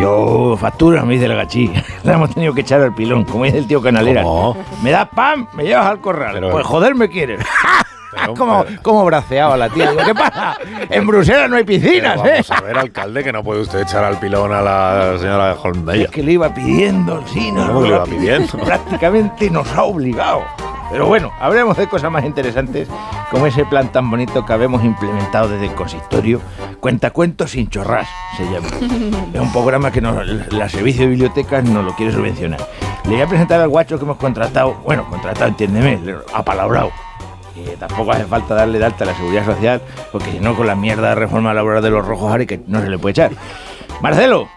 Yo 0.00 0.56
factura, 0.58 1.04
me 1.04 1.14
dice 1.14 1.26
el 1.26 1.36
gachí. 1.36 1.70
La 2.02 2.14
hemos 2.14 2.30
tenido 2.34 2.54
que 2.54 2.62
echar 2.62 2.80
al 2.80 2.94
pilón, 2.94 3.24
como 3.24 3.44
dice 3.44 3.58
el 3.58 3.66
tío 3.66 3.80
Canalera. 3.82 4.22
¿Cómo? 4.22 4.56
Me 4.82 4.90
das 4.90 5.08
pan, 5.14 5.48
me 5.54 5.64
llevas 5.64 5.86
al 5.86 6.00
corral. 6.00 6.34
Pero- 6.34 6.50
pues 6.50 6.66
joder 6.66 6.94
me 6.94 7.08
quieres. 7.08 7.44
Pero- 8.14 8.34
como, 8.36 8.64
pero- 8.64 8.82
como 8.82 9.04
braceaba 9.06 9.56
la 9.56 9.68
tía. 9.70 9.90
¿qué 10.04 10.14
pasa? 10.14 10.56
En 10.90 11.06
Bruselas 11.06 11.48
no 11.48 11.56
hay 11.56 11.64
piscinas, 11.64 12.20
Pero 12.20 12.26
¿eh? 12.28 12.42
vamos 12.46 12.50
a 12.50 12.60
ver, 12.60 12.78
alcalde, 12.78 13.24
que 13.24 13.32
no 13.32 13.42
puede 13.42 13.60
usted 13.62 13.80
echar 13.80 14.04
al 14.04 14.18
pilón 14.18 14.52
a 14.52 14.60
la 14.60 15.16
señora 15.18 15.54
Hall-Meyer. 15.54 16.04
Es 16.06 16.10
que 16.10 16.22
le 16.22 16.32
iba 16.32 16.52
pidiendo, 16.52 17.24
sí, 17.26 17.50
no, 17.52 17.66
¿Cómo 17.68 17.80
le 17.82 17.88
iba 17.88 18.04
pidiendo? 18.04 18.58
Prácticamente 18.58 19.48
nos 19.50 19.66
ha 19.72 19.84
obligado. 19.84 20.42
Pero 20.92 21.06
bueno, 21.06 21.32
hablemos 21.40 21.76
de 21.78 21.88
cosas 21.88 22.12
más 22.12 22.22
interesantes, 22.24 22.86
como 23.30 23.46
ese 23.46 23.64
plan 23.64 23.90
tan 23.90 24.10
bonito 24.10 24.44
que 24.44 24.52
habemos 24.52 24.84
implementado 24.84 25.48
desde 25.48 25.64
el 25.66 25.74
consistorio, 25.74 26.40
Cuentacuentos 26.82 27.52
sin 27.52 27.70
chorras, 27.70 28.08
se 28.36 28.44
llama. 28.44 28.68
Es 29.32 29.40
un 29.40 29.52
programa 29.52 29.90
que 29.90 30.00
nos, 30.00 30.26
la 30.52 30.68
Servicio 30.68 31.02
de 31.02 31.10
Bibliotecas 31.10 31.64
nos 31.64 31.84
lo 31.84 31.94
quiere 31.94 32.12
subvencionar. 32.12 32.60
Le 33.04 33.12
voy 33.12 33.20
a 33.20 33.26
presentar 33.26 33.60
al 33.60 33.68
guacho 33.68 33.98
que 33.98 34.04
hemos 34.04 34.16
contratado, 34.16 34.74
bueno, 34.84 35.08
contratado, 35.08 35.46
entiéndeme, 35.46 36.16
apalabrado. 36.34 36.90
Que 37.54 37.76
tampoco 37.76 38.10
hace 38.12 38.24
falta 38.24 38.56
darle 38.56 38.80
de 38.80 38.84
alta 38.84 39.04
a 39.04 39.06
la 39.06 39.14
seguridad 39.14 39.46
social, 39.46 39.80
porque 40.10 40.32
si 40.32 40.40
no, 40.40 40.54
con 40.56 40.66
la 40.66 40.74
mierda 40.74 41.10
de 41.10 41.14
reforma 41.14 41.54
laboral 41.54 41.82
de 41.82 41.90
los 41.90 42.04
rojos 42.04 42.32
Ari, 42.34 42.46
que 42.46 42.60
no 42.66 42.82
se 42.82 42.90
le 42.90 42.98
puede 42.98 43.12
echar. 43.12 43.30
Marcelo, 44.00 44.48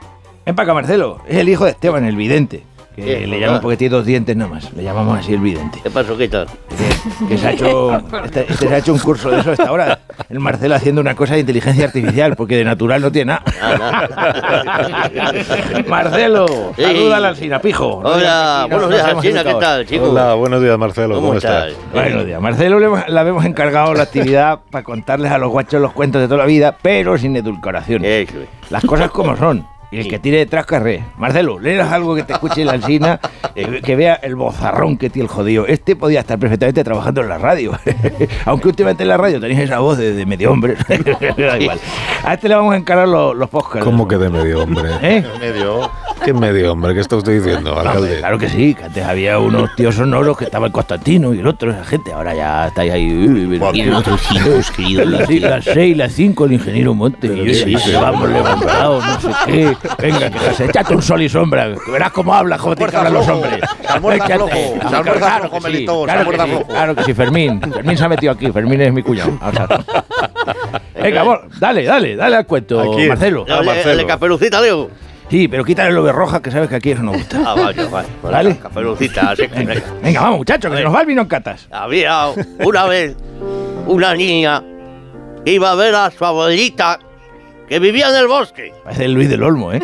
ven 0.45 0.55
para 0.55 0.65
acá, 0.65 0.73
Marcelo. 0.73 1.19
Es 1.27 1.37
el 1.37 1.47
hijo 1.47 1.65
de 1.65 1.71
Esteban, 1.71 2.05
el 2.05 2.15
vidente. 2.15 2.63
Que 2.95 3.27
le 3.27 3.39
llaman 3.39 3.61
porque 3.61 3.77
tiene 3.77 3.95
dos 3.95 4.05
dientes 4.05 4.35
nada 4.35 4.49
más. 4.51 4.71
Le 4.73 4.83
llamamos 4.83 5.19
así 5.19 5.33
el 5.33 5.39
vidente. 5.41 5.79
¿Qué 5.83 5.89
pasó? 5.89 6.17
¿Qué 6.17 6.27
tal? 6.29 6.47
Que, 6.69 7.27
que 7.27 7.37
se 7.37 7.47
ha 7.47 7.51
hecho, 7.51 7.97
este, 8.25 8.41
este 8.51 8.67
se 8.67 8.73
ha 8.73 8.77
hecho 8.77 8.93
un 8.93 8.99
curso 8.99 9.29
de 9.31 9.39
eso 9.41 9.51
hasta 9.51 9.67
ahora. 9.67 9.99
El 10.29 10.39
Marcelo 10.39 10.75
haciendo 10.75 11.01
una 11.01 11.15
cosa 11.15 11.33
de 11.33 11.41
inteligencia 11.41 11.85
artificial, 11.85 12.35
porque 12.35 12.55
de 12.57 12.63
natural 12.63 13.01
no 13.01 13.11
tiene 13.11 13.33
nada. 13.33 13.43
Marcelo, 15.87 16.45
Sí. 16.75 16.83
saluda 16.83 17.17
al 17.17 17.35
Sinapijo. 17.35 17.97
Hola, 18.03 18.67
buenos 18.69 18.89
días, 18.89 19.03
Alcina, 19.05 19.43
¿qué 19.43 19.53
tal, 19.55 19.85
chicos? 19.85 20.09
Hola, 20.09 20.33
buenos 20.35 20.61
días, 20.61 20.77
Marcelo. 20.77 21.15
¿Cómo 21.15 21.27
¿Cómo, 21.27 21.37
estás? 21.37 21.69
estás? 21.69 21.91
Buenos 21.93 22.25
días. 22.25 22.41
Marcelo 22.41 22.79
le 22.79 22.85
hemos- 23.29 23.45
encargado 23.45 23.93
la 23.93 24.03
actividad 24.03 24.59
para 24.71 24.83
contarles 24.83 25.31
a 25.31 25.37
los 25.37 25.49
guachos 25.51 25.81
los 25.81 25.93
cuentos 25.93 26.21
de 26.21 26.27
toda 26.27 26.39
la 26.39 26.45
vida, 26.45 26.75
pero 26.81 27.17
sin 27.17 27.35
edulcoración. 27.35 28.03
Eso 28.03 28.39
es. 28.41 28.71
Las 28.71 28.83
cosas 28.85 29.11
como 29.11 29.35
son. 29.37 29.65
Y 29.91 29.99
el 29.99 30.07
que 30.07 30.19
tire 30.19 30.37
detrás 30.37 30.65
carré. 30.65 31.03
Marcelo, 31.17 31.59
léenos 31.59 31.91
algo 31.91 32.15
que 32.15 32.23
te 32.23 32.33
escuche 32.33 32.65
la 32.65 32.73
alcina, 32.73 33.19
eh, 33.55 33.81
que 33.83 33.95
vea 33.95 34.15
el 34.15 34.35
bozarrón 34.35 34.97
que 34.97 35.09
tiene 35.09 35.25
el 35.27 35.31
jodido. 35.31 35.65
Este 35.67 35.95
podía 35.95 36.19
estar 36.21 36.37
perfectamente 36.39 36.83
trabajando 36.83 37.21
en 37.21 37.29
la 37.29 37.37
radio. 37.37 37.77
Aunque 38.45 38.67
últimamente 38.67 39.03
en 39.03 39.09
la 39.09 39.17
radio 39.17 39.39
tenéis 39.39 39.59
esa 39.61 39.79
voz 39.79 39.97
de, 39.97 40.13
de 40.13 40.25
medio 40.25 40.51
hombre. 40.51 40.75
da 41.37 41.59
igual. 41.59 41.79
A 42.23 42.33
este 42.33 42.49
le 42.49 42.55
vamos 42.55 42.73
a 42.73 42.77
encarar 42.77 43.07
los, 43.07 43.35
los 43.35 43.49
podcasts. 43.49 43.83
¿Cómo 43.85 44.07
que 44.07 44.17
de 44.17 44.29
medio 44.29 44.63
hombre? 44.63 44.89
¿Eh? 45.01 45.23
Medio. 45.39 45.89
¿Qué 46.23 46.33
medio 46.33 46.71
hombre? 46.73 46.93
¿Qué 46.93 47.01
está 47.01 47.15
usted 47.17 47.33
diciendo, 47.43 47.75
claro 48.19 48.37
que 48.39 48.49
sí, 48.49 48.73
que 48.73 48.85
antes 48.85 49.03
había 49.05 49.37
unos 49.37 49.75
tíos 49.75 49.95
sonoros 49.95 50.37
que 50.37 50.45
estaba 50.45 50.65
el 50.67 50.71
Constantino 50.71 51.33
y 51.33 51.39
el 51.39 51.47
otro, 51.47 51.71
esa 51.71 51.83
gente. 51.83 52.13
Ahora 52.13 52.33
ya 52.33 52.67
estáis 52.67 52.91
ahí. 52.93 53.05
uy, 53.27 53.61
Y 53.73 53.83
nosotros 53.83 54.21
sí 54.21 54.35
querido 54.75 55.05
Las, 55.05 55.21
decir- 55.27 55.41
las 55.41 55.63
seis, 55.65 55.95
las 55.97 56.11
cinco, 56.13 56.45
el 56.45 56.53
ingeniero 56.53 56.93
Monte 56.95 57.27
y 57.27 57.45
yo, 57.45 57.53
sí, 57.53 57.73
y 57.73 57.77
sí. 57.77 57.91
vamos 57.93 58.29
levantados, 58.29 59.03
no 59.05 59.19
sé 59.21 59.29
qué. 59.45 59.74
Venga, 59.99 60.29
que 60.29 60.53
se 60.53 60.65
échate 60.65 60.93
un 60.95 61.01
sol 61.01 61.21
y 61.21 61.29
sombra, 61.29 61.69
verás 61.91 62.11
cómo 62.11 62.33
hablas, 62.33 62.59
cómo 62.61 62.75
tienen 62.75 62.91
que 62.91 62.97
hablar 62.97 63.13
los 63.13 63.27
hombres. 63.27 63.59
Almuerza 63.87 64.25
flojo, 64.27 64.49
se 64.49 64.79
Claro 64.79 64.97
almuerza 64.97 65.15
que 65.15 65.25
flojo, 65.35 65.67
sí, 65.67 65.85
claro 65.85 66.25
que 66.25 66.31
sí, 66.37 66.47
flojo. 66.47 66.67
Claro 66.67 66.95
que 66.95 67.03
sí, 67.03 67.13
Fermín. 67.13 67.61
Fermín 67.61 67.97
se 67.97 68.03
ha 68.05 68.09
metido 68.09 68.31
aquí, 68.33 68.51
Fermín 68.51 68.81
es 68.81 68.93
mi 68.93 69.03
cuñado. 69.03 69.31
Venga, 71.01 71.23
dale, 71.59 71.83
dale, 71.83 72.15
dale 72.15 72.35
al 72.37 72.45
cuento. 72.45 72.83
Marcelo. 73.07 73.45
Ah, 73.49 73.57
El, 73.59 73.65
Marcelo. 73.65 73.91
el 73.91 73.97
de 73.97 74.05
Caperucita, 74.05 74.61
Leo. 74.61 74.89
Sí, 75.29 75.47
pero 75.47 75.63
quítale 75.65 75.91
lo 75.91 76.03
de 76.03 76.11
roja, 76.11 76.41
que 76.41 76.51
sabes 76.51 76.69
que 76.69 76.75
aquí 76.75 76.91
eso 76.91 77.01
no 77.03 77.11
gusta. 77.13 77.41
Ah, 77.45 77.55
vaya, 77.55 77.87
vaya. 77.89 78.07
Vale. 78.21 78.57
Caperucita, 78.57 79.31
así 79.31 79.47
que 79.47 79.55
Venga, 79.59 79.81
venga. 80.01 80.21
vamos, 80.21 80.37
muchachos, 80.39 80.71
que 80.71 80.77
se 80.77 80.83
nos 80.83 80.93
va 80.93 81.01
el 81.01 81.07
vino 81.07 81.21
en 81.23 81.27
catas. 81.27 81.67
Había 81.71 82.27
una 82.63 82.85
vez 82.85 83.15
una 83.87 84.13
niña 84.13 84.63
que 85.43 85.51
iba 85.53 85.71
a 85.71 85.75
ver 85.75 85.95
a 85.95 86.11
su 86.11 86.23
abuelita 86.25 86.99
que 87.67 87.79
vivía 87.79 88.09
en 88.09 88.15
el 88.15 88.27
bosque. 88.27 88.73
Parece 88.83 89.05
el 89.05 89.13
Luis 89.13 89.29
del 89.29 89.43
Olmo, 89.43 89.71
¿eh? 89.73 89.77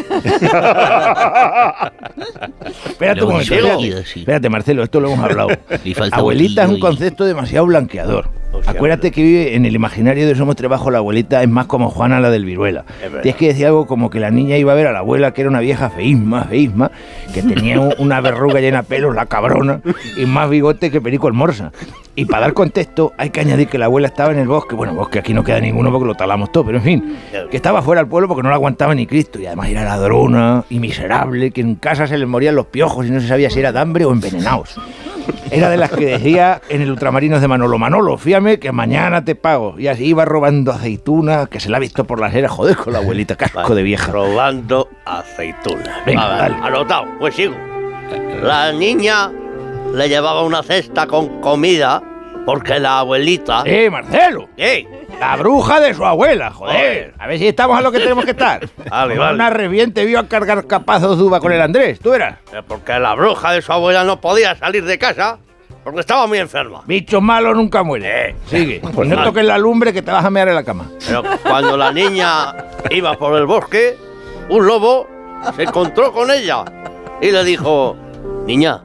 espérate 2.85 3.23
un 3.23 3.31
momento. 3.31 3.53
Espérate, 3.53 3.99
espérate, 3.99 4.49
Marcelo, 4.49 4.83
esto 4.83 4.99
lo 4.99 5.11
hemos 5.11 5.23
hablado. 5.23 5.49
Abuelita 6.11 6.63
es 6.63 6.69
un 6.69 6.79
concepto 6.79 7.25
demasiado 7.25 7.65
blanqueador. 7.65 8.40
O 8.61 8.63
sea, 8.63 8.73
Acuérdate 8.73 9.11
que 9.11 9.21
vive 9.23 9.55
en 9.55 9.65
el 9.65 9.75
imaginario 9.75 10.27
de 10.27 10.35
Somos 10.35 10.55
Trabajo, 10.55 10.91
la 10.91 10.99
abuelita 10.99 11.41
es 11.43 11.49
más 11.49 11.65
como 11.65 11.89
Juana 11.89 12.19
la 12.19 12.29
del 12.29 12.45
Viruela. 12.45 12.85
Tienes 13.21 13.35
que 13.35 13.47
decir 13.47 13.65
algo 13.65 13.87
como 13.87 14.09
que 14.09 14.19
la 14.19 14.31
niña 14.31 14.57
iba 14.57 14.71
a 14.71 14.75
ver 14.75 14.87
a 14.87 14.91
la 14.91 14.99
abuela, 14.99 15.33
que 15.33 15.41
era 15.41 15.49
una 15.49 15.59
vieja 15.59 15.89
feísma, 15.89 16.43
feísma, 16.45 16.91
que 17.33 17.41
tenía 17.43 17.79
un- 17.79 17.93
una 17.97 18.21
verruga 18.21 18.59
llena 18.61 18.81
de 18.81 18.87
pelos, 18.87 19.15
la 19.15 19.25
cabrona, 19.25 19.81
y 20.17 20.25
más 20.25 20.49
bigote 20.49 20.89
que 20.91 21.01
Perico 21.01 21.27
el 21.27 21.33
Morsa. 21.33 21.71
Y 22.15 22.25
para 22.25 22.41
dar 22.41 22.53
contexto, 22.53 23.13
hay 23.17 23.29
que 23.29 23.39
añadir 23.39 23.67
que 23.69 23.77
la 23.77 23.85
abuela 23.85 24.07
estaba 24.07 24.31
en 24.33 24.39
el 24.39 24.47
bosque, 24.47 24.75
bueno, 24.75 24.93
bosque 24.93 25.19
aquí 25.19 25.33
no 25.33 25.43
queda 25.45 25.59
ninguno 25.61 25.91
porque 25.91 26.05
lo 26.05 26.15
talamos 26.15 26.51
todo, 26.51 26.65
pero 26.65 26.77
en 26.79 26.83
fin, 26.83 27.15
que 27.49 27.55
estaba 27.57 27.81
fuera 27.81 28.01
del 28.01 28.09
pueblo 28.09 28.27
porque 28.27 28.43
no 28.43 28.49
la 28.49 28.55
aguantaba 28.55 28.93
ni 28.93 29.07
Cristo, 29.07 29.39
y 29.39 29.45
además 29.45 29.69
era 29.69 29.85
ladrona 29.85 30.65
y 30.69 30.79
miserable, 30.79 31.51
que 31.51 31.61
en 31.61 31.75
casa 31.75 32.07
se 32.07 32.17
le 32.17 32.25
morían 32.25 32.53
los 32.55 32.65
piojos 32.67 33.05
y 33.07 33.11
no 33.11 33.21
se 33.21 33.27
sabía 33.27 33.49
si 33.49 33.59
era 33.59 33.71
de 33.71 33.79
hambre 33.79 34.03
o 34.05 34.11
envenenados. 34.11 34.75
Era 35.49 35.69
de 35.69 35.77
las 35.77 35.91
que 35.91 36.05
decía 36.05 36.61
en 36.69 36.81
el 36.81 36.91
Ultramarinos 36.91 37.41
de 37.41 37.47
Manolo, 37.47 37.77
Manolo, 37.77 38.17
fíjame 38.17 38.59
que 38.59 38.71
mañana 38.71 39.25
te 39.25 39.35
pago. 39.35 39.75
Y 39.77 39.87
así 39.87 40.05
iba 40.05 40.23
robando 40.23 40.71
aceitunas, 40.71 41.49
que 41.49 41.59
se 41.59 41.69
la 41.69 41.77
ha 41.77 41.79
visto 41.79 42.05
por 42.05 42.19
las 42.19 42.33
eras, 42.33 42.51
joder, 42.51 42.77
con 42.77 42.93
la 42.93 42.99
abuelita, 42.99 43.35
casco 43.35 43.75
de 43.75 43.83
vieja. 43.83 44.11
Robando 44.11 44.89
aceitunas. 45.05 46.05
Venga, 46.05 46.23
A 46.23 46.29
ver, 46.29 46.37
dale. 46.37 46.55
Anotado, 46.65 47.05
pues 47.19 47.35
sigo. 47.35 47.55
La 48.41 48.71
niña 48.71 49.31
le 49.93 50.07
llevaba 50.07 50.43
una 50.43 50.63
cesta 50.63 51.07
con 51.07 51.41
comida 51.41 52.01
porque 52.45 52.79
la 52.79 52.99
abuelita. 52.99 53.63
¡Eh, 53.65 53.89
Marcelo! 53.89 54.49
¿Qué? 54.57 54.87
La 55.19 55.35
bruja 55.35 55.79
de 55.79 55.93
su 55.93 56.03
abuela, 56.05 56.51
joder. 56.51 57.13
A 57.19 57.27
ver 57.27 57.37
si 57.37 57.47
estamos 57.47 57.77
a 57.77 57.81
lo 57.81 57.91
que 57.91 57.99
tenemos 57.99 58.25
que 58.25 58.31
estar. 58.31 58.67
Vale, 58.89 59.17
vale. 59.17 59.35
Una 59.35 59.49
reviente 59.49 60.03
vio 60.05 60.19
a 60.19 60.27
cargar 60.27 60.65
capazos 60.67 61.17
de 61.17 61.23
uva 61.23 61.39
con 61.39 61.51
el 61.51 61.61
Andrés, 61.61 61.99
tú 61.99 62.13
eras. 62.13 62.39
Eh, 62.53 62.61
Porque 62.67 62.97
la 62.99 63.13
bruja 63.15 63.51
de 63.51 63.61
su 63.61 63.71
abuela 63.71 64.03
no 64.03 64.19
podía 64.19 64.55
salir 64.55 64.83
de 64.83 64.97
casa 64.97 65.37
porque 65.83 65.99
estaba 66.01 66.27
muy 66.27 66.37
enferma. 66.39 66.81
Bicho 66.85 67.21
malo 67.21 67.53
nunca 67.55 67.83
muere. 67.83 68.35
Sigue. 68.47 68.81
Pues 68.93 69.07
no 69.07 69.23
toques 69.23 69.43
la 69.45 69.57
lumbre 69.57 69.93
que 69.93 70.01
te 70.01 70.11
vas 70.11 70.23
a 70.25 70.29
mear 70.29 70.47
en 70.49 70.55
la 70.55 70.63
cama. 70.63 70.85
Pero 71.07 71.23
cuando 71.43 71.75
la 71.77 71.91
niña 71.91 72.53
iba 72.89 73.13
por 73.17 73.35
el 73.37 73.45
bosque, 73.45 73.95
un 74.49 74.65
lobo 74.65 75.07
se 75.55 75.63
encontró 75.63 76.11
con 76.11 76.29
ella 76.31 76.63
y 77.21 77.31
le 77.31 77.43
dijo: 77.43 77.95
Niña, 78.45 78.81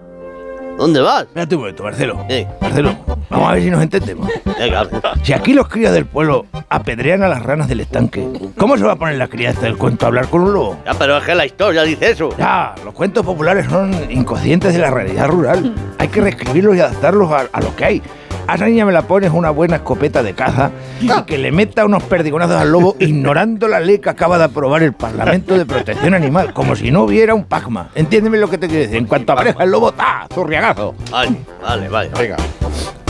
¿dónde 0.79 1.01
vas? 1.01 1.23
Espérate 1.23 1.55
un 1.55 1.61
momento, 1.63 1.83
Marcelo. 1.83 2.27
Eh, 2.29 2.47
Marcelo, 2.61 2.97
Vamos 3.29 3.49
a 3.51 3.53
ver 3.55 3.63
si 3.63 3.71
nos 3.71 3.83
entendemos. 3.83 4.29
Venga, 4.59 4.87
Si 5.25 5.33
aquí 5.33 5.53
los 5.53 5.69
críos 5.69 5.93
del 5.93 6.07
pueblo 6.07 6.47
apedrean 6.69 7.23
a 7.25 7.29
las 7.29 7.43
ranas 7.43 7.67
del 7.69 7.81
estanque, 7.81 8.27
¿cómo 8.57 8.79
se 8.79 8.85
va 8.85 8.93
a 8.93 8.97
poner 8.97 9.17
la 9.17 9.27
cría 9.29 9.51
esta 9.51 9.63
del 9.63 9.77
cuento 9.77 10.07
a 10.07 10.09
hablar 10.09 10.29
con 10.29 10.43
un 10.43 10.53
lobo? 10.53 10.79
ya, 10.87 10.95
pero 10.95 11.17
es 11.19 11.25
que 11.25 11.35
la 11.35 11.45
historia 11.45 11.83
dice 11.83 12.11
eso. 12.11 12.31
Ya, 12.39 12.75
los 12.85 12.95
cuentos 12.95 13.25
populares 13.27 13.67
son 13.69 13.93
inconscientes 14.11 14.73
de 14.75 14.79
la 14.81 14.91
realidad 14.91 15.27
rural. 15.29 15.75
Hay 15.99 16.09
que 16.09 16.21
reescribirlos 16.21 16.77
y 16.77 16.81
adaptarlos 16.81 17.31
a, 17.33 17.47
a 17.53 17.61
lo 17.61 17.75
que 17.75 17.85
hay. 17.85 18.03
A 18.49 18.55
esa 18.55 18.67
niña 18.67 18.85
me 18.87 18.93
la 18.93 19.03
pones 19.03 19.31
una 19.33 19.51
buena 19.51 19.77
escopeta 19.77 20.23
de 20.23 20.33
caza 20.35 20.71
y 21.01 21.09
que 21.23 21.37
le 21.37 21.51
meta 21.51 21.85
unos 21.85 22.03
perdigonazos 22.05 22.57
al 22.61 22.71
lobo 22.71 22.95
ignorando 23.01 23.67
la 23.67 23.81
ley 23.81 23.99
que 23.99 24.09
acaba 24.11 24.39
de 24.39 24.45
aprobar 24.45 24.83
el 24.85 24.93
Parlamento 24.93 25.59
de 25.59 25.67
Protección 25.67 26.15
Animal, 26.15 26.53
como 26.53 26.77
si 26.77 26.91
no 26.93 27.03
hubiera 27.03 27.35
un 27.35 27.45
Pacma. 27.45 27.89
Entiéndeme 27.95 28.39
lo 28.39 28.49
que 28.49 28.59
te 28.59 28.69
quiero 28.69 28.83
decir. 28.83 28.97
En 28.99 29.07
cuanto 29.07 29.33
aparezca 29.33 29.65
el 29.65 29.71
lobo, 29.71 29.91
¡ta! 29.93 30.27
¡Zurriagazo! 30.33 30.95
Vale, 31.11 31.37
vale, 31.63 31.89
vale. 31.89 32.11
Venga, 32.17 32.37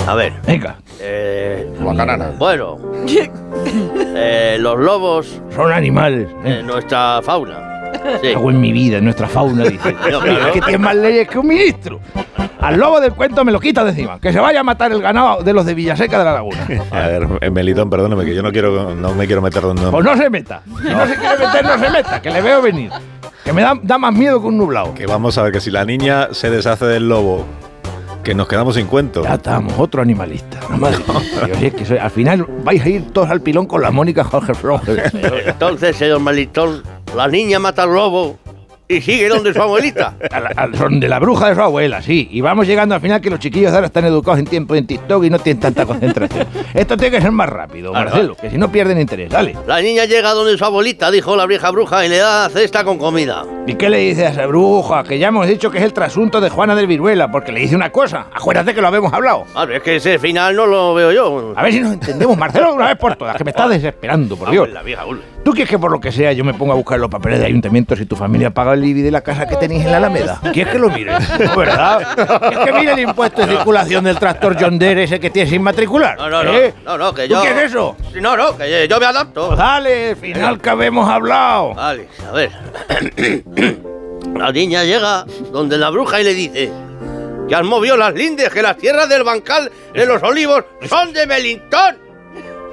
A 0.06 0.14
ver. 0.14 0.32
Venga, 0.46 0.76
Eh, 1.00 1.70
guacanana. 1.80 2.32
bueno, 2.38 2.78
eh, 4.14 4.56
los 4.58 4.78
lobos 4.78 5.40
son 5.54 5.70
animales. 5.72 6.28
¿eh? 6.44 6.58
en 6.60 6.66
nuestra 6.66 7.20
fauna. 7.22 7.90
Sí. 8.22 8.32
Cago 8.32 8.50
en 8.50 8.60
mi 8.60 8.72
vida, 8.72 8.98
en 8.98 9.04
nuestra 9.04 9.26
fauna, 9.28 9.64
dice. 9.64 9.92
No, 10.10 10.20
claro. 10.20 10.52
Que 10.52 10.60
tiene 10.60 10.78
más 10.78 10.94
leyes 10.96 11.28
que 11.28 11.38
un 11.38 11.46
ministro. 11.48 12.00
Al 12.66 12.78
lobo 12.80 13.00
del 13.00 13.12
cuento 13.12 13.44
me 13.44 13.52
lo 13.52 13.60
quita 13.60 13.84
de 13.84 13.90
encima. 13.90 14.18
Que 14.20 14.32
se 14.32 14.40
vaya 14.40 14.60
a 14.60 14.62
matar 14.64 14.90
el 14.92 15.00
ganado 15.00 15.42
de 15.42 15.52
los 15.52 15.64
de 15.64 15.74
Villaseca 15.74 16.18
de 16.18 16.24
la 16.24 16.32
Laguna. 16.34 16.66
A 16.90 17.00
ver, 17.06 17.28
eh, 17.40 17.50
Melitón, 17.50 17.88
perdóname, 17.88 18.24
que 18.24 18.34
yo 18.34 18.42
no 18.42 18.50
quiero, 18.50 18.94
no 18.94 19.14
me 19.14 19.26
quiero 19.26 19.40
meter 19.40 19.62
donde 19.62 19.82
no. 19.82 19.90
Pues 19.92 20.04
no 20.04 20.16
se 20.16 20.28
meta. 20.30 20.62
Si 20.64 20.88
no 20.88 21.06
se 21.06 21.14
quiere 21.16 21.38
meter, 21.46 21.64
no 21.64 21.78
se 21.78 21.90
meta. 21.90 22.20
Que 22.20 22.30
le 22.30 22.42
veo 22.42 22.60
venir. 22.62 22.90
Que 23.44 23.52
me 23.52 23.62
da, 23.62 23.78
da 23.80 23.98
más 23.98 24.12
miedo 24.12 24.40
que 24.40 24.48
un 24.48 24.58
nublado. 24.58 24.94
Que 24.94 25.06
vamos 25.06 25.38
a 25.38 25.42
ver 25.42 25.52
que 25.52 25.60
si 25.60 25.70
la 25.70 25.84
niña 25.84 26.28
se 26.32 26.50
deshace 26.50 26.86
del 26.86 27.08
lobo, 27.08 27.44
que 28.24 28.34
nos 28.34 28.48
quedamos 28.48 28.74
sin 28.74 28.88
cuento. 28.88 29.22
Ya 29.22 29.34
estamos, 29.34 29.72
otro 29.78 30.02
animalista. 30.02 30.58
No 30.68 30.78
me 30.78 30.90
digas. 30.90 31.46
Dios, 31.46 31.58
si 31.58 31.66
es 31.66 31.74
que 31.74 31.84
soy- 31.84 31.98
al 31.98 32.10
final 32.10 32.44
vais 32.64 32.82
a 32.84 32.88
ir 32.88 33.12
todos 33.12 33.30
al 33.30 33.40
pilón 33.40 33.66
con 33.66 33.80
la 33.80 33.92
Mónica 33.92 34.24
Jorge 34.24 34.54
Flores. 34.54 35.12
Entonces, 35.46 35.94
señor 35.96 36.18
Melitón, 36.20 36.82
la 37.14 37.28
niña 37.28 37.60
mata 37.60 37.84
al 37.84 37.94
lobo 37.94 38.36
y 38.88 39.00
sigue 39.00 39.28
donde 39.28 39.52
su 39.52 39.60
abuelita. 39.62 40.14
A 40.30 40.40
la- 40.40 40.50
a- 40.56 40.76
son 40.76 41.00
de 41.00 41.08
la 41.08 41.18
bruja 41.18 41.48
de 41.48 41.54
su 41.54 41.60
abuela, 41.60 42.02
sí. 42.02 42.28
Y 42.30 42.40
vamos 42.40 42.66
llegando 42.66 42.94
al 42.94 43.00
final 43.00 43.20
que 43.20 43.30
los 43.30 43.38
chiquillos 43.40 43.72
ahora 43.72 43.86
están 43.86 44.04
educados 44.04 44.38
en 44.38 44.46
tiempo 44.46 44.74
en 44.74 44.86
TikTok 44.86 45.24
y 45.24 45.30
no 45.30 45.38
tienen 45.38 45.60
tanta 45.60 45.84
concentración. 45.86 46.46
Esto 46.74 46.96
tiene 46.96 47.16
que 47.16 47.22
ser 47.22 47.32
más 47.32 47.48
rápido. 47.48 47.92
Marcelo, 47.92 48.36
que 48.36 48.50
si 48.50 48.58
no 48.58 48.70
pierden 48.70 49.00
interés. 49.00 49.30
Dale. 49.30 49.56
La 49.66 49.80
niña 49.80 50.04
llega 50.04 50.32
donde 50.32 50.56
su 50.56 50.64
abuelita, 50.64 51.10
dijo 51.10 51.34
la 51.36 51.46
vieja 51.46 51.70
bruja, 51.70 52.04
y 52.06 52.08
le 52.08 52.18
da 52.18 52.48
cesta 52.48 52.84
con 52.84 52.98
comida. 52.98 53.44
¿Y 53.66 53.74
qué 53.74 53.90
le 53.90 53.98
dice 53.98 54.26
a 54.26 54.30
esa 54.30 54.46
bruja? 54.46 55.02
Que 55.04 55.18
ya 55.18 55.28
hemos 55.28 55.46
dicho 55.48 55.70
que 55.70 55.78
es 55.78 55.84
el 55.84 55.92
trasunto 55.92 56.40
de 56.40 56.50
Juana 56.50 56.74
del 56.76 56.86
Viruela, 56.86 57.30
porque 57.30 57.52
le 57.52 57.60
dice 57.60 57.74
una 57.74 57.90
cosa. 57.90 58.26
Acuérdate 58.32 58.74
que 58.74 58.80
lo 58.80 58.88
habíamos 58.88 59.12
hablado. 59.12 59.44
A 59.54 59.64
ver, 59.64 59.78
es 59.78 59.82
que 59.82 59.96
ese 59.96 60.18
final 60.18 60.54
no 60.54 60.66
lo 60.66 60.94
veo 60.94 61.12
yo. 61.12 61.52
A 61.56 61.62
ver 61.62 61.72
si 61.72 61.80
nos 61.80 61.92
entendemos, 61.92 62.36
Marcelo, 62.36 62.72
una 62.74 62.86
vez 62.86 62.96
por 62.96 63.16
todas, 63.16 63.36
que 63.36 63.44
me 63.44 63.50
estás 63.50 63.68
desesperando, 63.70 64.36
por 64.36 64.50
Dios. 64.50 64.68
La 64.70 64.82
vieja. 64.82 65.02
¿Tú 65.46 65.52
quieres 65.52 65.70
que 65.70 65.78
por 65.78 65.92
lo 65.92 66.00
que 66.00 66.10
sea 66.10 66.32
yo 66.32 66.42
me 66.42 66.54
ponga 66.54 66.72
a 66.72 66.76
buscar 66.76 66.98
los 66.98 67.08
papeles 67.08 67.38
de 67.38 67.46
ayuntamiento 67.46 67.94
si 67.94 68.04
tu 68.04 68.16
familia 68.16 68.50
paga 68.50 68.74
el 68.74 68.84
IBI 68.84 69.02
de 69.02 69.12
la 69.12 69.20
casa 69.20 69.46
que 69.46 69.54
tenéis 69.54 69.84
en 69.84 69.92
la 69.92 69.98
Alameda? 69.98 70.40
¿Quieres 70.52 70.72
que 70.72 70.78
lo 70.80 70.90
mire? 70.90 71.12
¿verdad? 71.56 72.40
¿Quieres 72.40 72.58
que 72.64 72.72
mire 72.72 72.92
el 72.94 72.98
impuesto 72.98 73.46
de 73.46 73.52
circulación 73.52 74.02
del 74.02 74.18
tractor 74.18 74.56
John 74.58 74.76
Deere 74.76 75.04
ese 75.04 75.20
que 75.20 75.30
tienes 75.30 75.50
sin 75.50 75.62
matricular? 75.62 76.18
No, 76.18 76.28
no, 76.28 76.42
no. 76.42 76.52
¿Eh? 76.52 76.74
No, 76.84 76.98
no, 76.98 77.14
que 77.14 77.28
¿Tú 77.28 77.34
yo. 77.34 77.42
quieres 77.42 77.70
eso? 77.70 77.96
No, 78.20 78.36
no, 78.36 78.56
que 78.56 78.88
yo 78.88 78.98
me 78.98 79.06
adapto. 79.06 79.46
Pues 79.46 79.58
dale, 79.60 80.10
al 80.10 80.16
final 80.16 80.60
que 80.60 80.68
habemos 80.68 81.08
hablado. 81.08 81.74
Vale, 81.74 82.08
a 82.28 82.32
ver. 82.32 82.50
la 84.36 84.50
niña 84.50 84.82
llega 84.82 85.26
donde 85.52 85.78
la 85.78 85.90
bruja 85.90 86.20
y 86.20 86.24
le 86.24 86.34
dice 86.34 86.72
que 87.48 87.54
han 87.54 87.68
movido 87.68 87.96
las 87.96 88.12
lindes, 88.14 88.48
que 88.48 88.62
las 88.62 88.76
tierras 88.78 89.08
del 89.08 89.22
bancal 89.22 89.70
de 89.94 90.06
los 90.06 90.20
olivos 90.24 90.64
son 90.88 91.12
de 91.12 91.24
Melintón 91.24 92.05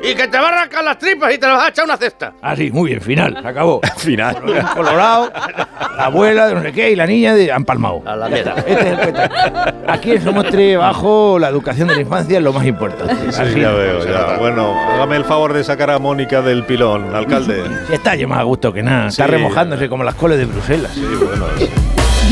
y 0.03 0.13
que 0.15 0.27
te 0.27 0.37
va 0.37 0.49
a 0.49 0.51
arrancar 0.51 0.83
las 0.83 0.97
tripas 0.99 1.33
y 1.33 1.37
te 1.37 1.47
las 1.47 1.55
vas 1.57 1.65
a 1.65 1.69
echar 1.69 1.85
una 1.85 1.97
cesta. 1.97 2.33
Ah, 2.41 2.55
sí, 2.55 2.69
muy 2.71 2.89
bien, 2.89 3.01
final, 3.01 3.37
se 3.41 3.47
acabó. 3.47 3.81
Final. 3.97 4.35
Colorado, 4.75 5.31
la 5.97 6.05
abuela 6.05 6.47
de 6.47 6.55
no 6.55 6.61
sé 6.61 6.71
qué 6.73 6.91
y 6.91 6.95
la 6.95 7.05
niña 7.07 7.33
de 7.33 7.51
han 7.51 7.63
palmado. 7.65 8.01
A 8.05 8.15
la 8.15 8.27
mierda. 8.29 8.53
Este 8.57 8.73
es 8.91 8.99
el. 8.99 9.15
Aquí 9.87 10.11
en 10.11 10.23
Somostre 10.23 10.75
bajo 10.77 11.39
la 11.39 11.47
educación 11.49 11.87
de 11.87 11.95
la 11.95 12.01
infancia 12.01 12.37
es 12.37 12.43
lo 12.43 12.51
más 12.53 12.65
importante. 12.65 13.15
Sí, 13.31 13.41
Así. 13.41 13.59
ya 13.61 13.71
veo, 13.71 14.05
ya. 14.05 14.37
Bueno, 14.39 14.73
hágame 14.91 15.15
el 15.15 15.23
favor 15.25 15.53
de 15.53 15.63
sacar 15.63 15.89
a 15.91 15.99
Mónica 15.99 16.41
del 16.41 16.63
pilón, 16.65 17.15
alcalde. 17.15 17.63
Está 17.91 18.15
yo 18.15 18.27
más 18.27 18.39
a 18.39 18.43
gusto 18.43 18.73
que 18.73 18.83
nada. 18.83 19.07
Está 19.07 19.25
Sí. 19.25 19.31
remojándose 19.31 19.87
como 19.89 20.03
las 20.03 20.15
coles 20.15 20.37
de 20.37 20.45
Bruselas. 20.45 20.91
Sí, 20.93 21.01
bueno. 21.05 21.45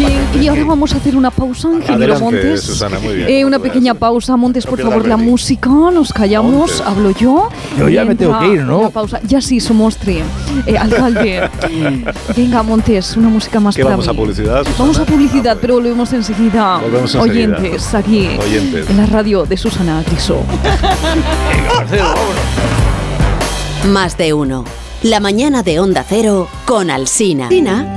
Bien, 0.08 0.44
y 0.44 0.48
ahora 0.48 0.64
vamos 0.64 0.94
a 0.94 0.98
hacer 0.98 1.16
una 1.16 1.30
pausa, 1.30 1.68
ingeniero 1.72 2.20
Montes. 2.20 2.64
Susana, 2.64 2.98
muy 3.00 3.16
bien. 3.18 3.30
Eh, 3.30 3.46
una 3.46 3.60
pequeña 3.60 3.94
pausa, 3.94 4.36
Montes, 4.36 4.66
por 4.66 4.82
favor, 4.82 5.08
la 5.08 5.16
música, 5.16 5.70
nos 5.70 6.12
callamos, 6.12 6.52
Montes. 6.54 6.82
hablo 6.82 7.12
yo. 7.12 7.50
Yo 7.78 7.88
ya 7.88 8.02
Y 8.04 8.08
me 8.08 8.16
tengo 8.16 8.32
entra 8.34 8.48
que 8.48 8.54
ir, 8.56 8.62
¿no? 8.64 8.80
una 8.80 8.90
pausa. 8.90 9.20
Ya 9.28 9.42
sí, 9.42 9.60
somos 9.60 9.98
tri. 9.98 10.22
Eh, 10.66 10.76
alcalde. 10.78 11.48
Venga, 12.36 12.64
Montes, 12.64 13.16
una 13.16 13.30
música 13.30 13.60
más 13.60 13.76
¿Qué 13.76 13.84
para 13.84 13.96
vamos 13.96 14.08
a 14.08 14.14
mí. 14.14 14.18
publicidad? 14.18 14.60
Susana? 14.64 14.76
Vamos 14.80 14.98
a 15.00 15.06
publicidad, 15.06 15.58
pero 15.62 15.76
volvemos 15.76 16.12
enseguida. 16.14 16.80
Volvemos 16.80 17.14
enseguida. 17.14 17.58
Oyentes, 17.58 17.94
aquí, 17.94 18.28
Oyentes. 18.40 18.90
en 18.90 18.98
la 18.98 19.06
radio 19.06 19.46
de 19.46 19.56
Susana 19.56 20.04
Griso. 20.08 20.42
Más 23.88 24.18
de 24.18 24.34
uno. 24.34 24.66
La 25.04 25.20
mañana 25.20 25.62
de 25.64 25.80
Onda 25.80 26.04
Cero 26.08 26.48
con 26.66 26.90
Alsina. 26.90 27.46
Alsina. 27.48 27.96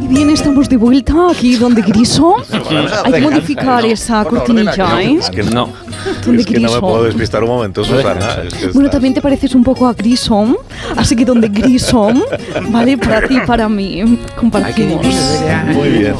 Y 0.00 0.06
bien, 0.08 0.30
estamos 0.30 0.68
de 0.68 0.76
vuelta 0.76 1.30
aquí 1.30 1.56
donde 1.56 1.82
Griso. 1.82 2.36
Hay 3.04 3.12
que 3.12 3.20
modificar 3.20 3.84
esa 3.84 4.24
cortinilla, 4.24 5.02
¿eh? 5.02 5.16
Es 5.18 5.30
que 5.30 5.42
No. 5.42 5.68
Donde 6.26 6.42
Es 6.42 6.46
que 6.46 6.60
no 6.60 6.72
me 6.72 6.80
puedo 6.80 7.04
despistar 7.04 7.42
un 7.42 7.50
momento, 7.50 7.84
Susana. 7.84 8.36
Es 8.46 8.54
que 8.54 8.66
Bueno, 8.66 8.80
estás- 8.80 8.90
también 8.92 9.14
te 9.14 9.20
pareces 9.22 9.54
un 9.54 9.64
poco 9.64 9.86
a 9.86 9.92
Grisom, 9.94 10.56
así 10.96 11.16
que 11.16 11.24
donde 11.24 11.48
Grisom, 11.48 12.20
¿vale? 12.70 12.96
Para 12.98 13.26
ti, 13.26 13.38
para 13.46 13.68
mí, 13.68 14.18
compartimos. 14.36 15.04
Muy 15.74 15.88
bien. 15.90 16.14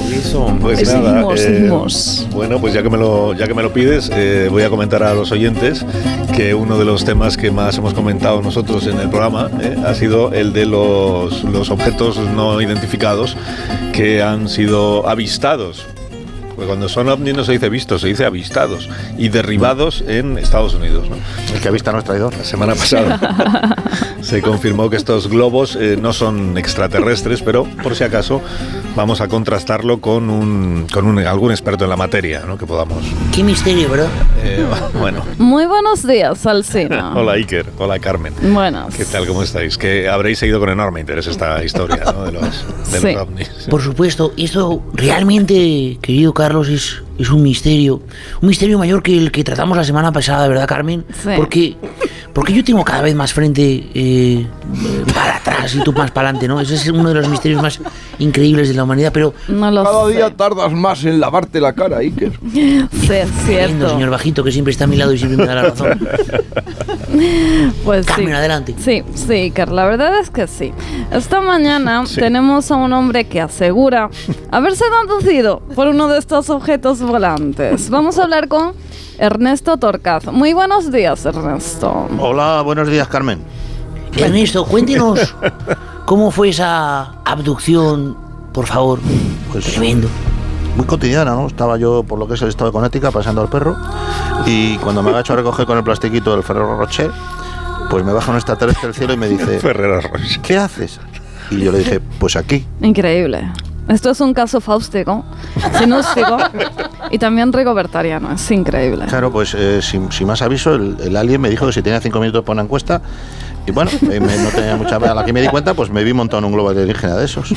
Pues 0.61 0.81
Eh, 0.81 0.85
nada, 0.85 1.13
seguimos, 1.13 1.41
eh, 1.41 1.45
seguimos. 1.45 2.27
Bueno, 2.33 2.59
pues 2.61 2.75
ya 2.75 2.83
que 2.83 2.91
me 2.91 2.99
lo, 2.99 3.35
ya 3.35 3.47
que 3.47 3.55
me 3.55 3.63
lo 3.63 3.73
pides, 3.73 4.11
eh, 4.15 4.49
voy 4.51 4.63
a 4.63 4.71
comentar 4.71 5.03
a 5.03 5.15
los 5.15 5.31
oyentes 5.33 5.85
que 6.35 6.55
uno 6.55 6.79
de 6.79 6.85
los 6.85 7.05
temas 7.05 7.37
que 7.37 7.51
más 7.51 7.77
hemos 7.79 7.95
comentado 7.95 8.41
nosotros 8.43 8.87
en 8.87 8.99
el 8.99 9.09
programa 9.11 9.51
eh, 9.61 9.77
ha 9.87 9.95
sido 9.95 10.33
el 10.33 10.53
de 10.53 10.67
los, 10.67 11.45
los 11.45 11.71
objetos 11.71 12.17
no 12.35 12.61
identificados 12.61 13.37
que 13.93 14.23
han 14.23 14.49
sido 14.49 15.09
avistados. 15.09 15.87
Porque 16.63 16.69
cuando 16.75 16.89
son 16.89 17.09
ovnis 17.09 17.35
no 17.35 17.43
se 17.43 17.51
dice 17.51 17.69
vistos, 17.69 18.03
se 18.03 18.07
dice 18.07 18.25
avistados 18.25 18.89
y 19.19 19.31
derribados 19.31 20.05
en 20.07 20.39
Estados 20.39 20.75
Unidos. 20.75 21.11
¿no? 21.11 21.17
El 21.53 21.61
que 21.61 21.67
avista 21.67 21.91
no 21.91 21.99
es 21.99 22.05
traidor. 22.05 22.33
La 22.37 22.45
semana 22.45 22.77
pasada 22.77 23.75
se 24.21 24.41
confirmó 24.43 24.89
que 24.89 24.95
estos 24.95 25.27
globos 25.27 25.75
eh, 25.75 25.99
no 26.01 26.13
son 26.13 26.57
extraterrestres, 26.57 27.43
pero 27.43 27.65
por 27.83 27.97
si 27.97 28.05
acaso 28.05 28.41
vamos 28.95 29.21
a 29.21 29.27
contrastarlo 29.27 30.01
con, 30.01 30.31
un, 30.31 30.87
con 30.93 31.05
un- 31.07 31.19
algún 31.19 31.51
experto 31.51 31.83
en 31.83 31.91
la 31.91 31.97
materia, 31.97 32.45
¿no? 32.47 32.57
que 32.57 32.65
podamos. 32.65 33.03
Qué 33.35 33.43
misterio, 33.43 33.89
¿verdad? 33.91 34.07
eh, 34.45 34.65
bueno, 35.01 35.25
Muy 35.39 35.67
buenos 35.67 36.07
días, 36.07 36.47
Alcina. 36.47 37.13
hola 37.17 37.33
Iker, 37.33 37.67
hola 37.77 37.99
Carmen. 37.99 38.35
Buenas. 38.55 38.95
¿Qué 38.95 39.05
tal? 39.05 39.27
¿Cómo 39.27 39.43
estáis? 39.43 39.77
Que 39.77 40.09
habréis 40.09 40.39
seguido 40.39 40.61
con 40.61 40.69
enorme 40.69 41.01
interés 41.01 41.27
esta 41.27 41.65
historia 41.65 42.05
¿no? 42.05 42.23
de 42.25 42.31
los, 42.31 42.65
de 42.93 43.01
Sí. 43.01 43.13
los 43.15 43.23
ovnis. 43.23 43.49
Por 43.69 43.83
supuesto, 43.83 44.33
esto 44.37 44.81
realmente, 44.95 45.99
querido 46.01 46.33
Carlos, 46.33 46.52
es, 46.61 47.03
es 47.19 47.31
un 47.31 47.43
misterio. 47.43 48.03
Un 48.41 48.49
misterio 48.49 48.79
mayor 48.79 49.03
que 49.03 49.17
el 49.17 49.33
que 49.33 49.43
tratamos 49.43 49.77
la 49.77 49.85
semana 49.85 50.13
pasada, 50.13 50.47
¿verdad, 50.49 50.67
Carmen? 50.67 51.05
Sí. 51.23 51.31
Porque, 51.37 51.77
porque 52.33 52.53
yo 52.53 52.65
tengo 52.65 52.85
cada 52.85 53.03
vez 53.03 53.15
más 53.15 53.33
frente 53.33 53.89
eh, 53.95 54.47
para 55.15 55.37
atrás 55.37 55.75
y 55.75 55.81
tú 55.83 55.93
más 55.93 56.11
para 56.11 56.29
adelante, 56.29 56.49
¿no? 56.49 56.61
Ese 56.61 56.75
es 56.75 56.89
uno 56.89 57.09
de 57.09 57.15
los 57.17 57.29
misterios 57.29 57.61
más 57.63 57.79
increíbles 58.19 58.69
de 58.69 58.75
la 58.75 58.85
humanidad, 58.85 59.11
pero... 59.13 59.35
No 59.49 59.71
lo 59.71 59.85
Cada 59.85 60.07
sé. 60.07 60.13
día 60.13 60.31
tardas 60.37 60.73
más 60.73 61.05
en 61.05 61.21
lavarte 61.21 61.61
la 61.61 61.73
cara, 61.75 61.99
Iker. 61.99 62.33
Sí, 62.53 63.13
es 63.13 63.29
Lindo, 63.29 63.43
cierto. 63.47 63.89
señor 63.91 64.11
Bajito, 64.11 64.43
que 64.45 64.53
siempre 64.53 64.71
está 64.73 64.85
a 64.85 64.87
mi 64.87 64.97
lado 64.97 65.13
y 65.13 65.19
siempre 65.19 65.37
me 65.39 65.47
da 65.47 65.55
la 65.57 65.63
razón. 65.63 65.99
Pues 67.85 68.07
sí. 68.07 68.13
Carmen, 68.13 68.35
adelante. 68.35 68.75
Sí, 68.79 69.03
sí, 69.15 69.33
Iker, 69.33 69.71
la 69.71 69.85
verdad 69.85 70.19
es 70.19 70.31
que 70.31 70.47
sí. 70.47 70.73
Esta 71.11 71.41
mañana 71.41 72.07
Sí. 72.07 72.17
tenemos 72.21 72.71
a 72.71 72.77
un 72.77 72.93
hombre 72.93 73.25
que 73.27 73.41
asegura 73.41 74.09
haberse 74.51 74.85
abducido 75.03 75.61
por 75.75 75.89
uno 75.89 76.09
de 76.09 76.19
estos 76.19 76.49
objetos 76.51 77.01
volantes. 77.03 77.91
Vamos 77.91 78.19
a 78.19 78.25
hablar 78.25 78.49
con 78.49 78.73
Ernesto 79.19 79.77
Torcaz. 79.77 80.27
Muy 80.27 80.53
buenos 80.53 80.91
días, 80.91 81.25
Ernesto. 81.25 82.09
Hola, 82.19 82.63
buenos 82.63 82.89
días, 82.89 83.07
Carmen. 83.09 83.41
Ernesto, 84.17 84.65
cuéntenos 84.65 85.35
cómo 86.05 86.31
fue 86.31 86.51
esa 86.51 87.13
abducción, 87.25 88.17
por 88.53 88.67
favor. 88.67 88.99
Pues- 89.53 89.65
Tremendo. 89.67 90.09
muy 90.77 90.87
cotidiana, 90.87 91.35
¿no? 91.35 91.47
Estaba 91.47 91.77
yo 91.77 92.03
por 92.03 92.19
lo 92.19 92.27
que 92.27 92.35
es 92.35 92.43
el 92.43 92.49
estado 92.49 92.71
de 92.71 92.73
Connecticut 92.73 93.13
paseando 93.13 93.43
al 93.43 93.49
perro 93.49 93.77
y 94.47 94.77
cuando 94.79 95.03
me 95.03 95.11
agacho 95.11 95.35
a 95.35 95.37
recoger 95.37 95.67
con 95.67 95.77
el 95.77 95.85
plastiquito 95.85 96.33
del 96.33 96.43
Ferrero 96.43 96.77
Rocher, 96.79 97.11
pues 97.91 98.05
me 98.05 98.13
baja 98.13 98.31
un 98.31 98.37
extraterrestre 98.39 98.87
del 98.89 98.95
cielo 98.95 99.13
y 99.13 99.17
me 99.19 99.29
dice, 99.29 99.59
Ferrero 99.61 100.01
Rocher. 100.01 100.41
¿qué 100.41 100.57
haces? 100.57 100.99
Y 101.51 101.59
yo 101.61 101.73
le 101.73 101.79
dije, 101.81 102.01
pues 102.19 102.37
aquí. 102.37 102.67
Increíble. 102.81 103.53
Esto 103.93 104.11
es 104.11 104.21
un 104.21 104.33
caso 104.33 104.61
faustico, 104.61 105.25
sinústico 105.79 106.39
y 107.11 107.19
también 107.19 107.53
rigobertariano. 107.53 108.33
Es 108.33 108.51
increíble. 108.51 109.05
Claro, 109.07 109.31
pues 109.31 109.55
eh, 109.55 109.81
sin, 109.83 110.11
sin 110.11 110.27
más 110.27 110.41
aviso, 110.43 110.75
el, 110.75 110.97
el 111.01 111.17
alien 111.17 111.41
me 111.41 111.51
dijo 111.51 111.67
que 111.67 111.73
si 111.73 111.83
tenía 111.83 112.01
cinco 112.01 112.19
minutos 112.21 112.43
para 112.43 112.55
una 112.55 112.63
encuesta 112.63 113.03
y 113.67 113.71
bueno, 113.71 113.91
eh, 114.11 114.19
me- 114.21 114.37
no 114.39 114.49
tenía 114.51 114.77
mucha... 114.77 114.97
A 114.97 115.15
la 115.15 115.25
que 115.25 115.33
me 115.33 115.43
di 115.43 115.49
cuenta, 115.49 115.75
pues 115.75 115.91
me 115.91 116.03
vi 116.05 116.13
montado 116.13 116.39
en 116.39 116.47
un 116.47 116.53
globo 116.53 116.71
alienígena 116.71 117.17
de 117.17 117.25
esos. 117.27 117.55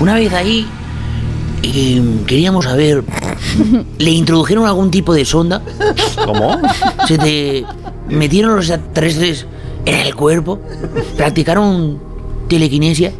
Una 0.00 0.14
vez 0.14 0.32
ahí 0.32 0.66
eh, 1.62 2.02
queríamos 2.26 2.64
saber, 2.64 3.04
¿le 3.98 4.10
introdujeron 4.10 4.64
algún 4.66 4.90
tipo 4.90 5.12
de 5.14 5.24
sonda? 5.24 5.60
¿Cómo? 6.24 6.58
¿Se 7.06 7.18
te 7.18 7.64
metieron 8.08 8.56
los 8.56 8.70
extraterrestres 8.70 9.46
en 9.84 9.94
el 10.06 10.14
cuerpo? 10.14 10.60
¿Practicaron 11.16 11.98
telequinesia? 12.48 13.12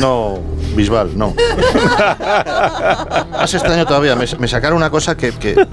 No, 0.00 0.38
Bisbal, 0.74 1.16
no. 1.16 1.34
Más 3.32 3.54
extraño 3.54 3.84
todavía, 3.86 4.16
me, 4.16 4.26
me 4.38 4.48
sacaron 4.48 4.76
una 4.76 4.90
cosa 4.90 5.16
que, 5.16 5.32
que, 5.32 5.52
eh, 5.52 5.66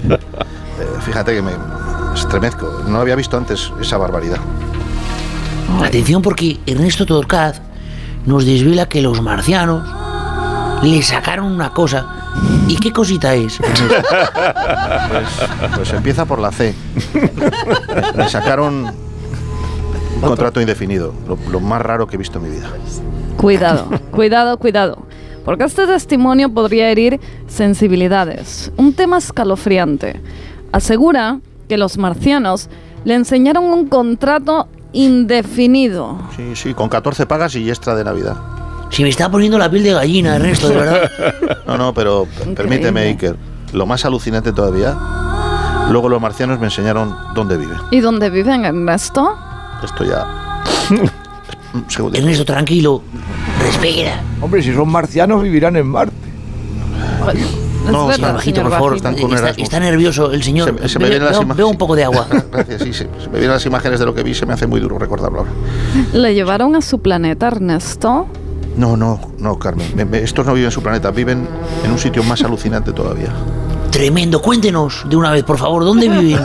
fíjate 1.04 1.34
que 1.34 1.42
me 1.42 1.52
estremezco. 2.14 2.82
No 2.86 3.00
había 3.00 3.14
visto 3.14 3.36
antes 3.36 3.72
esa 3.80 3.96
barbaridad. 3.98 4.38
Atención 5.84 6.22
porque 6.22 6.58
Ernesto 6.66 7.06
Torcaz 7.06 7.60
nos 8.26 8.44
desvela 8.44 8.88
que 8.88 9.00
los 9.00 9.22
marcianos 9.22 9.88
le 10.82 11.02
sacaron 11.02 11.52
una 11.52 11.72
cosa. 11.72 12.06
¿Y 12.68 12.76
qué 12.76 12.92
cosita 12.92 13.34
es? 13.34 13.60
Ernesto? 13.60 13.94
Pues, 15.10 15.72
pues 15.76 15.92
empieza 15.92 16.24
por 16.24 16.38
la 16.38 16.52
C. 16.52 16.74
Me 18.14 18.28
sacaron 18.28 18.94
un 20.16 20.20
contrato 20.20 20.60
indefinido, 20.60 21.12
lo, 21.28 21.38
lo 21.50 21.60
más 21.60 21.80
raro 21.82 22.06
que 22.06 22.16
he 22.16 22.18
visto 22.18 22.38
en 22.38 22.44
mi 22.44 22.50
vida. 22.56 22.68
Cuidado, 23.36 23.88
cuidado, 24.10 24.56
cuidado. 24.58 24.98
Porque 25.44 25.64
este 25.64 25.86
testimonio 25.86 26.52
podría 26.52 26.90
herir 26.90 27.18
sensibilidades. 27.48 28.70
Un 28.76 28.92
tema 28.92 29.18
escalofriante. 29.18 30.20
Asegura 30.72 31.40
que 31.68 31.78
los 31.78 31.96
marcianos 31.96 32.68
le 33.04 33.14
enseñaron 33.14 33.64
un 33.64 33.86
contrato 33.88 34.68
indefinido. 34.92 36.18
Sí, 36.36 36.54
sí, 36.54 36.74
con 36.74 36.88
14 36.88 37.24
pagas 37.26 37.54
y 37.56 37.68
extra 37.68 37.94
de 37.94 38.04
Navidad. 38.04 38.36
Se 38.90 39.02
me 39.02 39.08
está 39.08 39.30
poniendo 39.30 39.56
la 39.56 39.70
piel 39.70 39.84
de 39.84 39.92
gallina, 39.92 40.36
Ernesto, 40.36 40.68
de 40.68 40.74
verdad. 40.76 41.10
No, 41.66 41.78
no, 41.78 41.94
pero 41.94 42.26
p- 42.26 42.50
permíteme, 42.54 43.02
Iker. 43.02 43.36
Lo 43.72 43.86
más 43.86 44.04
alucinante 44.04 44.52
todavía, 44.52 44.96
luego 45.90 46.08
los 46.08 46.20
marcianos 46.20 46.58
me 46.58 46.66
enseñaron 46.66 47.14
dónde 47.34 47.56
viven. 47.56 47.76
¿Y 47.92 48.00
dónde 48.00 48.28
viven, 48.30 48.64
Ernesto? 48.64 49.38
Esto 49.82 50.04
ya... 50.04 50.62
Ernesto, 52.14 52.44
tranquilo. 52.44 53.02
Respira. 53.62 54.20
Hombre, 54.40 54.62
si 54.62 54.74
son 54.74 54.88
marcianos 54.90 55.42
vivirán 55.42 55.76
en 55.76 55.86
Marte. 55.86 56.12
No, 57.90 58.06
verdad, 58.06 58.16
señor 58.16 58.32
Bajito, 58.34 58.56
señor 58.56 58.62
por 58.70 58.72
favor. 58.78 58.96
Están 58.96 59.16
con 59.16 59.32
Está, 59.34 59.50
está 59.50 59.80
nervioso 59.80 60.32
el 60.32 60.42
señor. 60.42 60.76
Se, 60.82 60.88
se 60.88 60.98
me 60.98 61.08
vienen 61.08 61.24
las 61.24 61.32
veo- 61.32 61.42
imágenes. 61.42 61.56
veo 61.56 61.68
un 61.68 61.78
poco 61.78 61.96
de 61.96 62.04
agua. 62.04 62.26
Gracias, 62.52 62.82
sí, 62.82 62.92
se, 62.92 63.04
se 63.04 63.26
me 63.28 63.38
vienen 63.38 63.50
las 63.52 63.64
imágenes 63.66 63.98
de 64.00 64.06
lo 64.06 64.14
que 64.14 64.22
vi, 64.22 64.34
se 64.34 64.46
me 64.46 64.52
hace 64.52 64.66
muy 64.66 64.80
duro 64.80 64.98
recordarlo 64.98 65.40
ahora. 65.40 65.50
¿Le 66.12 66.34
llevaron 66.34 66.76
a 66.76 66.82
su 66.82 66.98
planeta, 67.00 67.46
Ernesto? 67.48 68.26
No, 68.76 68.96
no, 68.96 69.20
no, 69.38 69.58
Carmen. 69.58 69.86
me- 69.96 70.04
me- 70.04 70.18
estos 70.18 70.44
no 70.46 70.52
viven 70.54 70.66
en 70.66 70.72
su 70.72 70.82
planeta, 70.82 71.10
viven 71.10 71.46
en 71.84 71.90
un 71.90 71.98
sitio 71.98 72.22
más 72.24 72.42
alucinante 72.42 72.92
todavía. 72.92 73.28
Tremendo. 73.90 74.40
Cuéntenos 74.42 75.04
de 75.08 75.16
una 75.16 75.30
vez, 75.32 75.42
por 75.44 75.58
favor, 75.58 75.84
¿dónde 75.84 76.08
viven 76.08 76.40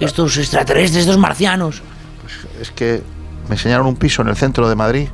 estos 0.00 0.36
extraterrestres, 0.38 1.02
estos 1.04 1.18
marcianos? 1.18 1.82
Es 2.60 2.70
que 2.70 3.02
me 3.48 3.54
enseñaron 3.54 3.86
un 3.86 3.96
piso 3.96 4.22
en 4.22 4.28
el 4.28 4.36
centro 4.36 4.68
de 4.68 4.74
Madrid 4.76 5.08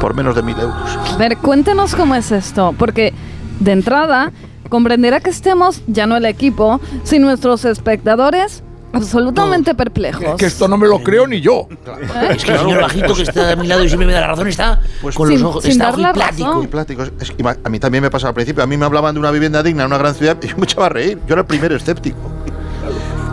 por 0.00 0.14
menos 0.14 0.34
de 0.34 0.42
mil 0.42 0.58
euros. 0.58 0.98
A 1.12 1.16
ver, 1.16 1.36
cuéntenos 1.38 1.94
cómo 1.94 2.14
es 2.14 2.32
esto, 2.32 2.74
porque 2.78 3.12
de 3.60 3.72
entrada 3.72 4.32
comprenderá 4.68 5.20
que 5.20 5.30
estemos, 5.30 5.82
ya 5.86 6.06
no 6.06 6.16
el 6.16 6.24
equipo, 6.24 6.80
sino 7.04 7.26
nuestros 7.26 7.64
espectadores, 7.64 8.62
absolutamente 8.92 9.74
perplejos. 9.74 10.22
Es 10.22 10.34
que 10.34 10.46
esto 10.46 10.66
no 10.68 10.76
me 10.76 10.86
lo 10.88 11.02
creo 11.02 11.26
ni 11.26 11.40
yo. 11.40 11.68
¿Eh? 11.70 12.28
Es 12.36 12.44
que 12.44 12.52
el 12.52 12.58
señor 12.58 12.80
bajito 12.82 13.14
que 13.14 13.22
está 13.22 13.52
a 13.52 13.56
mi 13.56 13.66
lado 13.66 13.84
y 13.84 13.88
siempre 13.88 14.06
me 14.06 14.12
da 14.12 14.20
la 14.22 14.26
razón 14.28 14.48
está 14.48 14.80
Pues 15.00 15.14
con 15.14 15.28
sin- 15.28 15.40
los 15.40 15.48
ojos, 15.50 15.62
sin 15.62 15.72
está. 15.72 15.92
Y. 16.36 16.96
Es 17.20 17.30
que 17.30 17.44
a 17.64 17.68
mí 17.68 17.78
también 17.78 18.02
me 18.02 18.10
pasaba 18.10 18.30
al 18.30 18.34
principio. 18.34 18.62
A 18.62 18.66
mí 18.66 18.76
me 18.76 18.84
hablaban 18.84 19.14
de 19.14 19.20
una 19.20 19.30
vivienda 19.30 19.62
digna 19.62 19.82
en 19.82 19.86
una 19.88 19.98
gran 19.98 20.14
ciudad 20.14 20.36
y 20.42 20.48
yo 20.48 20.56
me 20.56 20.64
echaba 20.64 20.86
a 20.86 20.90
reír. 20.90 21.18
Yo 21.26 21.34
era 21.34 21.42
el 21.42 21.46
primer 21.46 21.72
escéptico. 21.72 22.18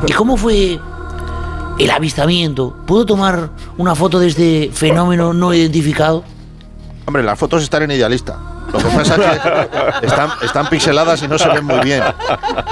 ¿Y 0.08 0.14
cómo 0.14 0.38
fue 0.38 0.80
el 1.80 1.90
avistamiento? 1.92 2.76
¿Puedo 2.86 3.06
tomar 3.06 3.50
una 3.78 3.96
foto 3.96 4.20
de 4.20 4.28
este 4.28 4.70
fenómeno 4.72 5.34
no 5.34 5.54
identificado? 5.54 6.24
Hombre, 7.06 7.24
las 7.24 7.40
fotos 7.40 7.64
están 7.64 7.84
en 7.84 7.92
idealista. 7.92 8.38
Lo 8.72 8.78
que 8.78 8.86
pasa 8.86 9.16
es 9.16 10.02
que 10.02 10.06
están, 10.06 10.30
están 10.44 10.70
pixeladas 10.70 11.24
y 11.24 11.28
no 11.28 11.40
se 11.40 11.50
ven 11.50 11.66
muy 11.66 11.80
bien. 11.80 12.04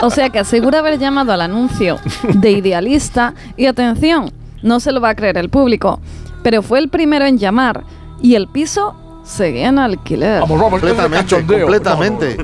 O 0.03 0.11
sea 0.11 0.29
que 0.29 0.37
asegura 0.37 0.79
haber 0.79 0.99
llamado 0.99 1.31
al 1.31 1.41
anuncio 1.41 1.99
de 2.23 2.51
idealista 2.51 3.33
y 3.55 3.65
atención, 3.65 4.31
no 4.61 4.79
se 4.79 4.91
lo 4.91 5.01
va 5.01 5.09
a 5.09 5.15
creer 5.15 5.37
el 5.37 5.49
público, 5.49 5.99
pero 6.43 6.61
fue 6.61 6.79
el 6.79 6.89
primero 6.89 7.25
en 7.25 7.39
llamar 7.39 7.83
y 8.21 8.35
el 8.35 8.47
piso 8.47 8.95
seguía 9.23 9.69
en 9.69 9.79
alquiler. 9.79 10.41
Vamos, 10.41 10.59
vamos, 10.59 10.79
Completamente, 10.79 11.35
completamente. 11.35 12.37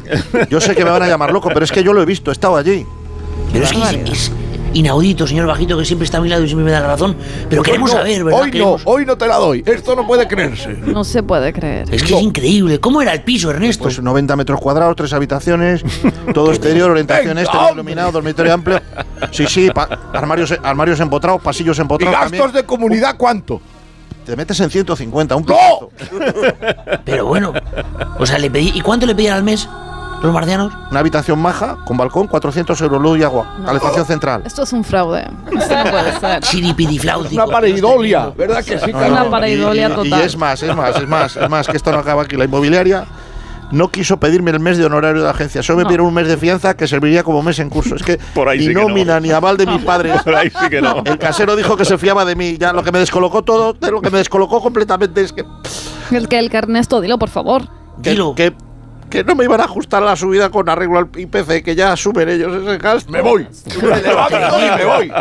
Yo 0.49 0.60
sé 0.60 0.76
que 0.76 0.84
me 0.84 0.89
van 0.89 1.04
a 1.04 1.08
llamar 1.08 1.32
loco, 1.32 1.49
pero 1.54 1.63
es 1.63 1.71
que 1.71 1.84
yo 1.84 1.93
lo 1.93 2.02
he 2.02 2.06
visto, 2.06 2.32
he 2.32 2.34
estado 2.34 2.56
allí. 2.56 2.86
Pero 3.52 3.65
es 3.65 3.71
que 3.71 3.82
es, 3.82 3.93
es 4.10 4.32
inaudito, 4.73 5.27
señor 5.27 5.47
bajito, 5.47 5.77
que 5.77 5.86
siempre 5.86 6.05
está 6.05 6.17
a 6.17 6.21
mi 6.21 6.29
lado 6.29 6.43
y 6.43 6.47
siempre 6.47 6.65
me 6.65 6.71
da 6.71 6.79
la 6.81 6.88
razón. 6.88 7.15
Pero 7.49 7.62
Hoy 7.62 7.65
queremos 7.65 7.91
no, 7.91 7.97
saber, 7.97 8.23
¿verdad? 8.23 8.41
Hoy 8.41 8.51
no, 8.51 8.77
hoy 8.86 9.05
no 9.05 9.17
te 9.17 9.27
la 9.27 9.38
doy. 9.38 9.63
Esto 9.65 9.95
no 9.95 10.05
puede 10.07 10.27
creerse. 10.27 10.73
No 10.86 11.03
se 11.03 11.23
puede 11.23 11.53
creer. 11.53 11.93
Es 11.93 12.03
que 12.03 12.15
es 12.15 12.21
increíble. 12.21 12.79
¿Cómo 12.79 13.01
era 13.01 13.13
el 13.13 13.23
piso, 13.23 13.51
Ernesto? 13.51 13.83
Pues 13.83 14.01
90 14.01 14.36
metros 14.36 14.59
cuadrados, 14.59 14.95
tres 14.95 15.13
habitaciones, 15.13 15.83
todo 16.33 16.49
exterior, 16.51 16.91
orientación 16.91 17.38
este, 17.38 17.57
iluminado, 17.73 18.12
dormitorio 18.12 18.53
amplio. 18.53 18.81
Sí, 19.31 19.45
sí, 19.47 19.69
armarios, 20.13 20.53
armarios 20.63 20.99
empotrados, 20.99 21.41
pasillos 21.41 21.77
¿Y 21.77 21.81
empotrados. 21.81 22.19
gastos 22.19 22.39
también. 22.39 22.53
de 22.53 22.65
comunidad 22.65 23.15
cuánto? 23.17 23.62
Te 24.25 24.36
metes 24.38 24.59
en 24.62 24.69
150, 24.69 25.36
un 25.36 25.45
¡No! 25.45 25.89
Pero 27.03 27.25
bueno, 27.25 27.53
o 28.17 28.25
sea, 28.25 28.38
le 28.38 28.49
pedí. 28.49 28.71
¿Y 28.73 28.81
cuánto 28.81 29.05
le 29.05 29.15
pedían 29.15 29.36
al 29.36 29.43
mes 29.43 29.67
los 30.23 30.33
marcianos? 30.33 30.73
Una 30.89 30.99
habitación 31.01 31.39
maja, 31.39 31.77
con 31.86 31.97
balcón, 31.97 32.27
400 32.27 32.79
euros, 32.81 33.01
luz 33.01 33.19
y 33.19 33.23
agua. 33.23 33.55
Calefacción 33.65 34.05
central. 34.05 34.41
Esto 34.45 34.63
es 34.63 34.73
un 34.73 34.83
fraude. 34.83 35.27
Esto 35.51 35.75
no 35.75 35.91
puede 35.91 36.19
ser. 36.19 36.41
Una 37.31 37.45
pareidolia, 37.47 38.31
¿verdad 38.38 38.63
que 38.63 38.79
sí? 38.79 38.91
No, 38.91 38.97
Una 38.99 39.23
no, 39.25 39.29
pareidolia 39.29 39.88
y- 39.88 39.91
y- 39.91 39.95
total. 39.95 40.21
Y 40.21 40.23
es 40.23 40.38
más, 40.38 40.63
es 40.63 40.75
más, 40.75 40.95
es 40.97 41.07
más, 41.07 41.36
es 41.36 41.49
más, 41.49 41.67
que 41.67 41.77
esto 41.77 41.91
no 41.91 41.99
acaba 41.99 42.23
aquí. 42.23 42.36
La 42.38 42.45
inmobiliaria 42.45 43.05
no 43.71 43.89
quiso 43.89 44.17
pedirme 44.17 44.51
el 44.51 44.59
mes 44.59 44.77
de 44.77 44.86
honorario 44.86 45.23
de 45.23 45.29
agencia. 45.29 45.63
Solo 45.63 45.77
me 45.77 45.83
No. 45.83 45.88
pidieron 45.89 46.07
un 46.07 46.13
mes 46.13 46.27
de 46.27 46.38
fianza 46.38 46.75
que 46.75 46.88
serviría 46.88 47.23
como 47.23 47.41
mes 47.41 47.59
en 47.59 47.69
curso. 47.69 47.95
Es 47.95 48.03
que 48.03 48.17
Por 48.36 48.47
ahí 48.47 48.59
ni 48.59 48.65
sí 48.65 48.73
que 48.73 48.81
no. 48.81 48.88
nómina 48.88 49.19
ni 49.19 49.31
aval 49.31 49.57
de 49.57 49.65
mis 49.65 49.81
padres. 49.83 50.21
Por 50.23 50.36
ahí 50.36 50.49
sí 50.49 50.69
que 50.69 50.81
no. 50.81 51.01
El 51.05 51.17
casero 51.17 51.55
dijo 51.55 51.75
que 51.75 51.86
se 51.86 51.97
fiaba 51.97 52.23
de 52.25 52.36
mí. 52.36 52.57
Ya 52.57 52.71
lo 52.73 52.83
que 52.83 52.91
me 52.91 52.99
descolocó 52.99 53.41
todo, 53.43 53.75
lo 53.79 54.01
que 54.01 54.09
me 54.12 54.19
descolocó 54.19 54.62
completamente 54.62 55.21
es 55.21 55.33
que, 55.33 55.43
El 56.12 56.27
que 56.27 56.39
el 56.39 56.49
que 56.49 56.57
Ernesto, 56.57 57.01
dilo 57.01 57.17
por 57.17 57.29
favor. 57.29 57.63
que, 58.01 58.12
Dilo. 58.12 58.36
que, 58.36 58.53
que 59.13 59.23
no 59.23 59.36
me 59.36 59.43
iban 59.43 59.62
a 59.62 59.65
ajustar 59.65 60.02
la 60.02 60.15
subida 60.15 60.49
con 60.49 60.67
arreglo 60.67 60.97
al 60.97 61.08
IPC, 61.15 61.63
que 61.63 61.76
ya 61.76 61.91
asumen 61.93 62.28
ellos 62.30 62.52
ese 62.63 62.78
gasto. 62.80 63.12
Me 63.12 63.21
voy. 63.21 63.47
Me 63.82 64.02
levanto 64.02 64.38
y 64.60 64.78
me 64.78 64.86
voy. 64.86 65.12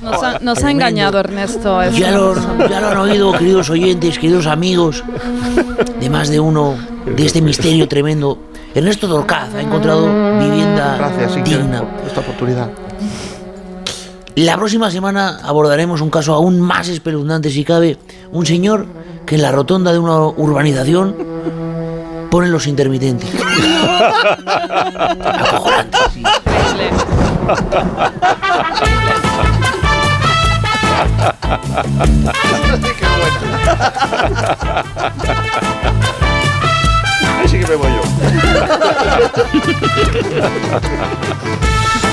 Nos 0.00 0.22
ha, 0.22 0.38
nos 0.38 0.58
ha 0.58 0.60
Tremendo. 0.62 0.68
engañado 0.70 1.20
Ernesto. 1.20 1.82
es- 1.82 1.94
Ya 1.96 2.10
lo, 2.12 2.34
ya 2.68 2.80
lo 2.80 2.88
han 2.88 2.96
oído, 2.96 3.32
queridos 3.32 3.68
oyentes, 3.68 4.18
queridos 4.18 4.46
amigos, 4.46 5.04
de 6.00 6.08
más 6.10 6.28
de 6.30 6.40
uno, 6.40 6.74
de 7.04 7.26
este 7.26 7.42
misterio 7.42 7.86
tremendo. 7.86 8.38
Ernesto 8.74 9.06
Torcaz 9.06 9.54
ha 9.54 9.60
encontrado 9.60 10.06
vivienda 10.40 10.96
Gracias, 10.96 11.44
digna. 11.44 11.82
por 11.82 12.06
esta 12.08 12.20
oportunidad. 12.20 12.70
La 14.36 14.56
próxima 14.56 14.90
semana 14.90 15.38
abordaremos 15.44 16.00
un 16.00 16.10
caso 16.10 16.32
aún 16.34 16.60
más 16.60 16.88
espeluznante 16.88 17.50
si 17.50 17.62
cabe. 17.64 17.98
Un 18.32 18.44
señor 18.46 18.86
que 19.26 19.36
en 19.36 19.42
la 19.42 19.52
rotonda 19.52 19.92
de 19.92 19.98
una 20.00 20.18
urbanización 20.26 21.14
pone 22.34 22.48
los 22.48 22.66
intermitentes. 22.66 23.30
Acojonante. 25.22 25.98
Ahí 37.38 37.48
sí 37.48 37.60
que 37.60 37.66
me 37.68 37.76
voy 37.76 37.92
yo. 37.92 38.02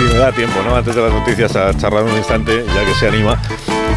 Sí, 0.00 0.06
me 0.06 0.18
da 0.18 0.32
tiempo, 0.32 0.62
¿no? 0.64 0.74
Antes 0.74 0.94
de 0.94 1.02
las 1.02 1.12
noticias 1.12 1.54
a 1.56 1.76
charlar 1.76 2.04
un 2.04 2.16
instante, 2.16 2.64
ya 2.64 2.84
que 2.86 2.94
se 2.94 3.06
anima, 3.06 3.38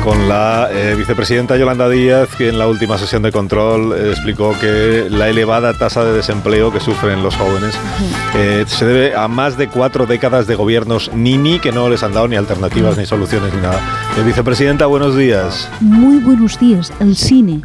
con 0.03 0.27
la 0.27 0.67
eh, 0.69 0.95
vicepresidenta 0.97 1.55
Yolanda 1.55 1.87
Díaz, 1.87 2.27
que 2.35 2.49
en 2.49 2.59
la 2.59 2.67
última 2.67 2.97
sesión 2.97 3.21
de 3.21 3.31
control 3.31 3.93
eh, 3.93 4.09
explicó 4.09 4.53
que 4.59 5.07
la 5.09 5.29
elevada 5.29 5.77
tasa 5.77 6.03
de 6.03 6.11
desempleo 6.11 6.73
que 6.73 6.81
sufren 6.81 7.23
los 7.23 7.37
jóvenes 7.37 7.73
eh, 8.35 8.65
se 8.67 8.85
debe 8.85 9.15
a 9.15 9.29
más 9.29 9.55
de 9.55 9.69
cuatro 9.69 10.05
décadas 10.05 10.45
de 10.45 10.55
gobiernos 10.55 11.09
Nini 11.13 11.59
que 11.59 11.71
no 11.71 11.87
les 11.87 12.03
han 12.03 12.11
dado 12.11 12.27
ni 12.27 12.35
alternativas, 12.35 12.97
ni 12.97 13.05
soluciones, 13.05 13.53
ni 13.53 13.61
nada. 13.61 13.79
Vicepresidenta, 14.25 14.87
buenos 14.87 15.15
días. 15.15 15.69
Muy 15.79 16.17
buenos 16.17 16.59
días 16.59 16.91
al 16.99 17.15
cine. 17.15 17.61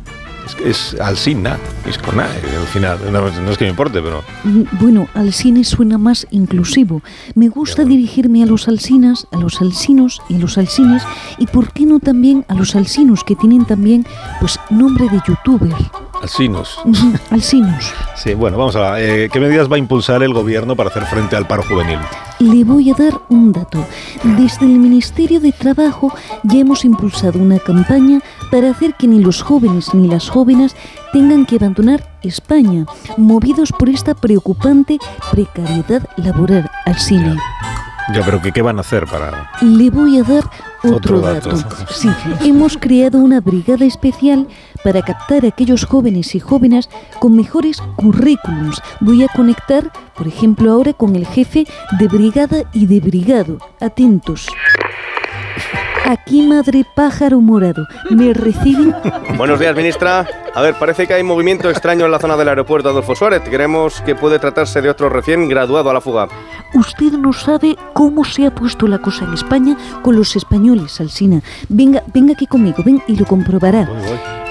Es, 0.65 0.93
es 0.95 1.01
Alsina, 1.01 1.59
es 1.87 1.99
con 1.99 2.19
A, 2.21 2.25
eh, 2.27 2.57
al 2.59 2.67
final. 2.67 2.99
No, 3.13 3.21
no 3.29 3.51
es 3.51 3.59
que 3.59 3.65
me 3.65 3.71
importe, 3.71 4.01
pero... 4.01 4.23
Mm, 4.45 4.63
Bueno, 4.81 5.09
al 5.15 5.33
cine 5.33 5.65
suena 5.65 5.99
más 5.99 6.27
inclusivo. 6.31 7.03
Me 7.35 7.49
gusta 7.49 7.85
dirigirme 7.85 8.43
a 8.43 8.47
los 8.47 8.69
alcinas, 8.69 9.27
a 9.33 9.37
los 9.39 9.61
alcinos 9.61 10.23
y 10.29 10.37
a 10.37 10.39
los 10.39 10.57
alcines, 10.59 11.03
y 11.39 11.47
por 11.47 11.73
qué 11.73 11.85
no 11.87 12.01
también 12.01 12.45
a 12.49 12.55
los 12.55 12.75
alcinos 12.75 13.25
que 13.25 13.35
tienen 13.37 13.65
también, 13.65 14.07
pues, 14.41 14.59
nombre 14.71 15.09
de 15.09 15.21
youtuber. 15.27 15.75
Alcinos. 16.23 16.79
Alcinos. 17.31 17.93
Sí, 18.17 18.35
bueno, 18.35 18.59
vamos 18.59 18.75
a 18.77 18.93
ver. 18.93 19.03
Eh, 19.03 19.29
¿Qué 19.33 19.39
medidas 19.41 19.71
va 19.71 19.77
a 19.77 19.79
impulsar 19.79 20.23
el 20.23 20.33
gobierno 20.33 20.75
para 20.75 20.91
hacer 20.91 21.05
frente 21.07 21.37
al 21.37 21.47
paro 21.47 21.63
juvenil? 21.63 21.99
Le 22.41 22.63
voy 22.65 22.91
a 22.91 22.95
dar 22.95 23.21
un 23.31 23.53
dato. 23.53 23.85
Desde 24.23 24.65
el 24.67 24.79
Ministerio 24.79 25.41
de 25.41 25.51
Trabajo 25.53 26.13
ya 26.45 26.61
hemos 26.61 26.85
impulsado 26.85 27.39
una 27.39 27.59
campaña 27.59 28.21
para 28.51 28.71
hacer 28.71 28.95
que 28.95 29.09
ni 29.09 29.19
los 29.21 29.43
jóvenes 29.43 29.93
ni 29.93 30.07
las 30.07 30.29
jóvenes 30.29 30.77
tengan 31.13 31.47
que 31.47 31.57
abandonar 31.57 32.07
España, 32.23 32.87
movidos 33.17 33.73
por 33.73 33.89
esta 33.89 34.15
preocupante 34.15 34.99
precariedad 35.33 36.09
laboral 36.17 36.71
al 36.87 36.99
cine. 36.99 37.37
Ya, 38.15 38.23
pero 38.25 38.41
¿qué, 38.41 38.53
qué 38.53 38.63
van 38.63 38.79
a 38.79 38.81
hacer 38.81 39.05
para...? 39.07 39.51
Le 39.61 39.91
voy 39.91 40.19
a 40.19 40.23
dar 40.23 40.45
otro, 40.83 40.97
Otro 40.97 41.21
dato. 41.21 41.51
dato. 41.51 41.77
Sí, 41.93 42.09
hemos 42.43 42.79
creado 42.79 43.19
una 43.19 43.41
brigada 43.41 43.85
especial 43.85 44.47
para 44.83 45.03
captar 45.03 45.45
a 45.45 45.49
aquellos 45.49 45.85
jóvenes 45.85 46.35
y 46.35 46.41
jóvenes 46.41 46.89
con 47.19 47.37
mejores 47.37 47.81
currículums. 47.97 48.81
Voy 49.01 49.23
a 49.25 49.29
conectar, 49.29 49.93
por 50.15 50.27
ejemplo, 50.27 50.73
ahora 50.73 50.93
con 50.93 51.17
el 51.17 51.27
jefe 51.27 51.67
de 51.99 52.09
brigada 52.09 52.63
y 52.73 52.87
de 52.87 53.01
brigado. 53.01 53.59
Atentos. 53.81 54.47
Aquí, 56.09 56.41
madre 56.41 56.87
pájaro 56.95 57.39
morado, 57.39 57.87
¿me 58.09 58.33
reciben? 58.33 58.95
Buenos 59.37 59.61
días, 59.61 59.77
ministra. 59.77 60.27
A 60.55 60.63
ver, 60.63 60.75
parece 60.79 61.07
que 61.07 61.13
hay 61.13 61.23
movimiento 61.23 61.69
extraño 61.69 62.07
en 62.07 62.11
la 62.11 62.19
zona 62.19 62.35
del 62.39 62.49
aeropuerto 62.49 62.89
Adolfo 62.89 63.15
Suárez. 63.15 63.43
Creemos 63.45 64.01
que 64.01 64.15
puede 64.15 64.39
tratarse 64.39 64.81
de 64.81 64.89
otro 64.89 65.11
recién 65.11 65.51
graduado 65.51 65.91
a 65.91 65.93
la 65.93 66.01
fuga. 66.01 66.27
Usted 66.73 67.13
no 67.13 67.35
sabe 67.35 67.77
cómo 67.93 68.25
se 68.25 68.47
ha 68.47 68.55
puesto 68.55 68.89
la 68.89 69.01
cosa 69.01 69.27
en 69.27 69.35
España 69.35 69.77
con 70.01 70.17
los 70.17 70.35
españoles, 70.35 70.99
Alsina. 70.99 71.43
Venga, 71.69 72.03
venga 72.15 72.33
aquí 72.33 72.47
conmigo, 72.47 72.83
ven 72.83 73.03
y 73.07 73.15
lo 73.15 73.27
comprobará. 73.27 73.87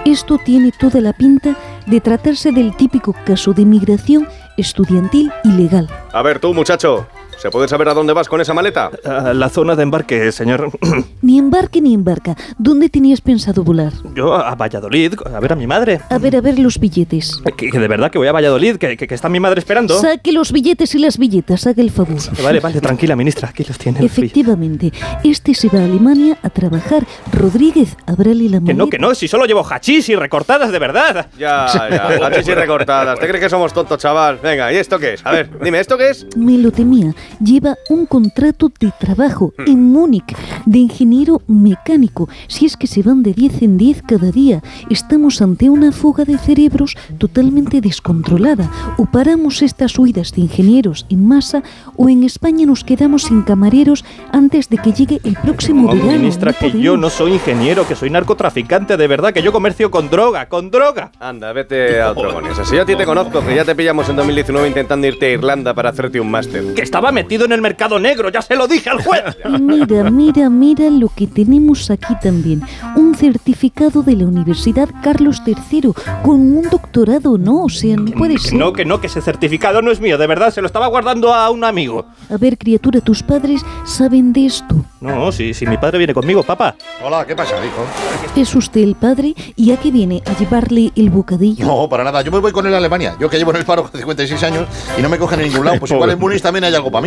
Esto 0.05 0.37
tiene 0.37 0.71
toda 0.71 1.01
la 1.01 1.13
pinta 1.13 1.55
de 1.87 1.99
tratarse 2.01 2.51
del 2.51 2.75
típico 2.75 3.15
caso 3.25 3.53
de 3.53 3.65
migración 3.65 4.27
estudiantil 4.57 5.31
ilegal. 5.43 5.89
A 6.13 6.21
ver, 6.21 6.37
tú, 6.37 6.53
muchacho. 6.53 7.07
¿Se 7.37 7.51
puede 7.51 7.67
saber 7.67 7.87
a 7.89 7.93
dónde 7.93 8.13
vas 8.13 8.27
con 8.27 8.41
esa 8.41 8.53
maleta? 8.55 8.89
A 9.05 9.31
la 9.33 9.49
zona 9.49 9.75
de 9.75 9.83
embarque, 9.83 10.31
señor. 10.31 10.71
Ni 11.21 11.37
embarque 11.37 11.81
ni 11.81 11.93
embarca. 11.93 12.35
¿Dónde 12.57 12.89
tenías 12.89 13.21
pensado 13.21 13.63
volar? 13.63 13.93
Yo 14.15 14.33
a 14.33 14.55
Valladolid, 14.55 15.13
a 15.33 15.39
ver 15.39 15.53
a 15.53 15.55
mi 15.55 15.67
madre. 15.67 15.99
A 16.09 16.17
ver, 16.17 16.35
a 16.35 16.41
ver 16.41 16.57
los 16.57 16.79
billetes. 16.79 17.39
Que, 17.55 17.69
que 17.69 17.79
de 17.79 17.87
verdad 17.87 18.09
que 18.09 18.17
voy 18.17 18.27
a 18.27 18.31
Valladolid, 18.31 18.77
que, 18.77 18.97
que- 18.97 19.07
que 19.07 19.13
está 19.15 19.29
mi 19.29 19.39
madre 19.39 19.59
esperando. 19.59 19.99
Saque 19.99 20.31
los 20.31 20.51
billetes 20.51 20.95
y 20.95 20.99
las 20.99 21.17
billetas, 21.19 21.67
haga 21.67 21.81
el 21.83 21.91
favor. 21.91 22.17
Vale, 22.43 22.59
vale, 22.59 22.81
tranquila, 22.81 23.15
ministra, 23.15 23.49
aquí 23.49 23.63
los 23.63 23.77
tiene. 23.77 24.03
Efectivamente, 24.03 24.91
este 25.23 25.53
se 25.53 25.69
va 25.69 25.79
a 25.79 25.85
Alemania 25.85 26.37
a 26.41 26.49
trabajar. 26.49 27.05
Rodríguez, 27.31 27.95
ábrale 28.07 28.45
la 28.49 28.57
Que 28.57 28.61
maleta. 28.61 28.73
no, 28.77 28.89
que 28.89 28.97
no, 28.99 29.13
si 29.15 29.27
solo 29.27 29.45
llevo 29.45 29.63
hachís 29.69 30.09
y 30.09 30.15
recortadas, 30.15 30.71
de 30.71 30.79
verdad. 30.79 31.27
Ya, 31.37 31.67
ya, 31.89 32.07
hachís 32.27 32.47
y 32.47 32.53
recortadas. 32.55 33.19
¿Te 33.19 33.27
crees 33.27 33.43
que 33.43 33.49
somos 33.49 33.73
tontos, 33.73 33.99
chaval? 33.99 34.39
Venga, 34.41 34.71
¿y 34.73 34.77
esto 34.77 34.97
qué 34.97 35.13
es? 35.13 35.25
A 35.25 35.31
ver, 35.31 35.49
dime, 35.63 35.79
¿esto 35.79 35.97
qué 35.97 36.09
es? 36.09 36.25
Me 36.35 36.57
lo 36.57 36.71
temía. 36.71 37.13
Lleva 37.43 37.75
un 37.89 38.05
contrato 38.05 38.71
de 38.79 38.91
trabajo 38.99 39.53
en 39.65 39.83
Múnich 39.91 40.35
de 40.65 40.79
ingeniero 40.79 41.41
mecánico. 41.47 42.29
Si 42.47 42.65
es 42.65 42.75
que 42.77 42.87
se 42.87 43.03
van 43.03 43.23
de 43.23 43.33
10 43.33 43.61
en 43.61 43.77
10 43.77 44.01
cada 44.07 44.31
día, 44.31 44.61
estamos 44.89 45.41
ante 45.41 45.69
una 45.69 45.91
fuga 45.91 46.25
de 46.25 46.37
cerebros 46.37 46.95
totalmente 47.17 47.81
descontrolada. 47.81 48.69
O 48.97 49.05
paramos 49.05 49.61
estas 49.61 49.97
huidas 49.99 50.31
de 50.33 50.41
ingenieros 50.41 51.05
en 51.09 51.27
masa 51.27 51.63
o 51.95 52.09
en 52.09 52.23
España 52.23 52.65
nos 52.65 52.83
quedamos 52.83 53.23
sin 53.23 53.41
camareros 53.43 54.03
antes 54.31 54.69
de 54.69 54.77
que 54.77 54.91
llegue 54.93 55.19
el 55.23 55.35
próximo 55.35 55.83
No, 55.87 55.93
verano. 55.93 56.19
ministra, 56.19 56.51
No 56.51 56.57
que 56.71 56.79
yo 56.79 56.97
no 56.97 57.09
soy 57.09 57.33
ingeniero, 57.33 57.87
que 57.87 57.95
soy 57.95 58.09
narcotraficante, 58.09 58.97
de 58.97 59.07
verdad, 59.07 59.33
que 59.33 59.41
yo 59.41 59.51
comercio 59.51 59.91
con 59.91 60.09
droga, 60.09 60.47
con 60.49 60.71
droga. 60.71 61.11
Anda, 61.19 61.53
vete 61.53 62.01
a 62.01 62.11
otro 62.11 62.33
con 62.33 62.45
eso. 62.47 62.65
Si 62.65 62.75
yo 62.75 62.81
a 62.81 62.85
ti 62.85 62.95
te 62.95 63.05
conozco, 63.05 63.41
que 63.45 63.55
ya 63.55 63.65
te 63.65 63.75
pillamos 63.75 64.09
en 64.09 64.15
2019 64.15 64.67
intentando 64.67 65.07
irte 65.07 65.27
a 65.27 65.29
Irlanda 65.31 65.73
para 65.73 65.89
hacerte 65.89 66.19
un 66.19 66.29
máster. 66.31 66.73
Que 66.73 66.81
estaba 66.81 67.11
metido 67.17 67.45
en 67.45 67.51
el 67.51 67.61
mercado 67.63 67.97
negro, 67.99 68.29
ya 68.29 68.43
se 68.43 68.55
lo 68.55 68.67
dije 68.67 68.91
al 68.91 69.03
juez. 69.03 69.23
Mira, 69.59 70.09
mira, 70.11 70.49
mira 70.51 70.87
lo 70.91 71.09
que 71.09 71.25
tenemos 71.25 71.89
aquí 71.89 72.13
también. 72.21 72.61
Un 72.95 73.15
certificado 73.15 74.03
de 74.03 74.15
la 74.15 74.25
Universidad 74.27 74.87
Carlos 75.01 75.41
III 75.45 75.93
con 76.23 76.35
un 76.35 76.61
doctorado, 76.69 77.39
¿no? 77.39 77.63
O 77.63 77.69
sea, 77.69 77.95
no 77.95 78.11
puede 78.11 78.35
Que 78.35 78.39
ser. 78.41 78.53
no, 78.53 78.71
que 78.71 78.85
no, 78.85 79.01
que 79.01 79.07
ese 79.07 79.21
certificado 79.21 79.81
no 79.81 79.89
es 79.89 79.99
mío, 79.99 80.19
de 80.19 80.27
verdad, 80.27 80.53
se 80.53 80.61
lo 80.61 80.67
estaba 80.67 80.85
guardando 80.87 81.33
a 81.33 81.49
un 81.49 81.63
amigo. 81.63 82.05
A 82.29 82.37
ver, 82.37 82.55
criatura, 82.57 83.01
tus 83.01 83.23
padres 83.23 83.61
saben 83.85 84.31
de 84.31 84.45
esto. 84.45 84.75
No, 85.01 85.31
si, 85.31 85.53
si 85.55 85.65
mi 85.65 85.77
padre 85.77 85.97
viene 85.97 86.13
conmigo, 86.13 86.43
papá. 86.43 86.75
Hola, 87.03 87.25
¿qué 87.25 87.35
pasa, 87.35 87.55
hijo? 87.65 88.39
¿Es 88.39 88.53
usted 88.53 88.81
el 88.81 88.93
padre? 88.95 89.33
¿Y 89.55 89.71
a 89.71 89.77
qué 89.77 89.89
viene? 89.89 90.21
¿A 90.25 90.37
llevarle 90.37 90.91
el 90.95 91.09
bocadillo? 91.09 91.65
No, 91.65 91.89
para 91.89 92.03
nada. 92.03 92.21
Yo 92.21 92.31
me 92.31 92.39
voy 92.39 92.51
con 92.51 92.65
él 92.67 92.73
a 92.73 92.77
Alemania. 92.77 93.15
Yo 93.19 93.27
que 93.29 93.37
llevo 93.37 93.51
en 93.51 93.57
el 93.57 93.65
paro 93.65 93.89
56 93.93 94.43
años 94.43 94.67
y 94.97 95.01
no 95.01 95.09
me 95.09 95.17
cogen 95.17 95.39
en 95.41 95.49
ningún 95.49 95.65
lado. 95.65 95.79
Pues 95.79 95.91
igual 95.95 96.11
en 96.11 96.19
Múnich 96.19 96.41
también 96.41 96.63
hay 96.63 96.73
algo 96.75 96.91
para 96.91 97.01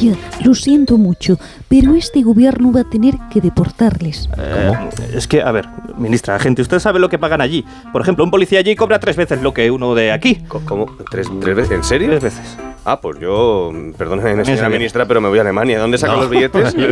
Ya, 0.00 0.14
lo 0.44 0.54
siento 0.54 0.98
mucho, 0.98 1.38
pero 1.68 1.94
este 1.94 2.22
gobierno 2.22 2.72
va 2.72 2.80
a 2.80 2.84
tener 2.84 3.14
que 3.32 3.40
deportarles. 3.40 4.28
Eh, 4.38 4.72
es 5.14 5.26
que, 5.26 5.42
a 5.42 5.50
ver, 5.52 5.66
ministra, 5.96 6.38
gente, 6.38 6.62
usted 6.62 6.78
sabe 6.78 6.98
lo 6.98 7.08
que 7.08 7.18
pagan 7.18 7.40
allí. 7.40 7.64
Por 7.92 8.02
ejemplo, 8.02 8.24
un 8.24 8.30
policía 8.30 8.58
allí 8.58 8.76
cobra 8.76 8.98
tres 8.98 9.16
veces 9.16 9.42
lo 9.42 9.54
que 9.54 9.70
uno 9.70 9.94
de 9.94 10.12
aquí. 10.12 10.42
¿Cómo? 10.48 10.86
¿Tres, 11.10 11.28
tres 11.40 11.56
veces? 11.56 11.72
¿En 11.72 11.84
serio? 11.84 12.08
Tres 12.08 12.22
veces. 12.22 12.56
Ah, 12.86 13.00
pues 13.00 13.18
yo, 13.18 13.72
perdóneme, 13.96 14.32
Eso 14.32 14.44
señora 14.44 14.68
ministra, 14.68 15.06
pero 15.06 15.18
me 15.20 15.28
voy 15.30 15.38
a 15.38 15.40
Alemania. 15.40 15.78
¿Dónde 15.78 15.96
sacan 15.96 16.16
No. 16.16 16.22
los 16.22 16.30
billetes? 16.30 16.74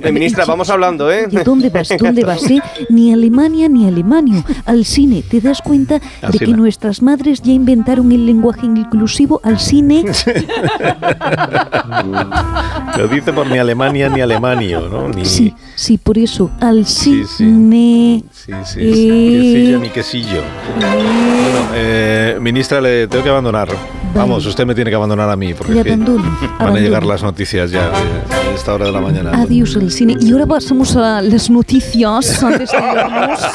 Eh, 0.00 0.12
ministra, 0.12 0.44
vamos 0.44 0.68
hablando, 0.70 1.10
¿eh? 1.12 1.26
¿Y 1.30 1.36
dónde 1.38 1.70
vas? 1.70 1.88
¿Dónde 1.98 2.24
vas? 2.24 2.48
eh? 2.50 2.60
Ni 2.88 3.12
Alemania 3.12 3.68
ni 3.68 3.86
Alemanio. 3.86 4.42
Al 4.66 4.84
cine. 4.84 5.22
¿Te 5.28 5.40
das 5.40 5.62
cuenta 5.62 6.00
Al 6.22 6.32
de 6.32 6.38
que 6.40 6.46
nuestras 6.48 7.02
madres 7.02 7.40
ya 7.42 7.52
inventaron 7.52 8.10
el 8.12 8.26
lenguaje 8.26 8.66
inclusivo 8.66 9.40
al 9.44 9.58
cine? 9.60 10.04
Lo 12.96 13.08
dice 13.08 13.32
por 13.32 13.46
ni 13.46 13.58
Alemania 13.58 14.08
ni 14.08 14.20
Alemanio, 14.20 14.88
¿no? 14.88 15.08
Ni, 15.08 15.24
Sí, 15.24 15.54
sí, 15.76 15.98
por 15.98 16.18
eso. 16.18 16.50
Al 16.60 16.86
Sí, 16.86 17.22
sí. 17.24 17.44
cine. 17.44 18.24
Sí, 18.32 18.52
sí, 18.64 18.64
sí. 18.64 18.80
Eh. 18.80 19.52
Quesillo 19.52 19.78
ni 19.78 19.88
quesillo. 19.90 20.42
Bueno, 20.78 21.68
eh, 21.74 22.38
ministra, 22.40 22.80
le 22.80 23.06
tengo 23.08 23.24
que 23.24 23.30
abandonar. 23.30 23.68
Vamos, 24.14 24.44
usted 24.46 24.66
me 24.66 24.74
tiene 24.74 24.90
que 24.90 24.96
abandonar 24.96 25.27
a 25.30 25.36
mí, 25.36 25.54
porque 25.54 25.78
es 25.78 25.82
que 25.84 25.92
abandono. 25.92 26.38
van 26.58 26.76
a 26.76 26.80
llegar 26.80 27.04
las 27.04 27.22
noticias 27.22 27.70
ya 27.70 27.86
eh, 27.86 28.50
a 28.50 28.54
esta 28.54 28.74
hora 28.74 28.86
de 28.86 28.92
la 28.92 29.00
mañana. 29.00 29.30
Adiós 29.34 29.76
al 29.76 29.90
cine. 29.90 30.16
Y 30.20 30.32
ahora 30.32 30.46
pasamos 30.46 30.96
a 30.96 31.20
las 31.22 31.48
noticias 31.50 32.42
antes 32.42 32.70
de 32.70 32.78
irnos. 32.78 33.40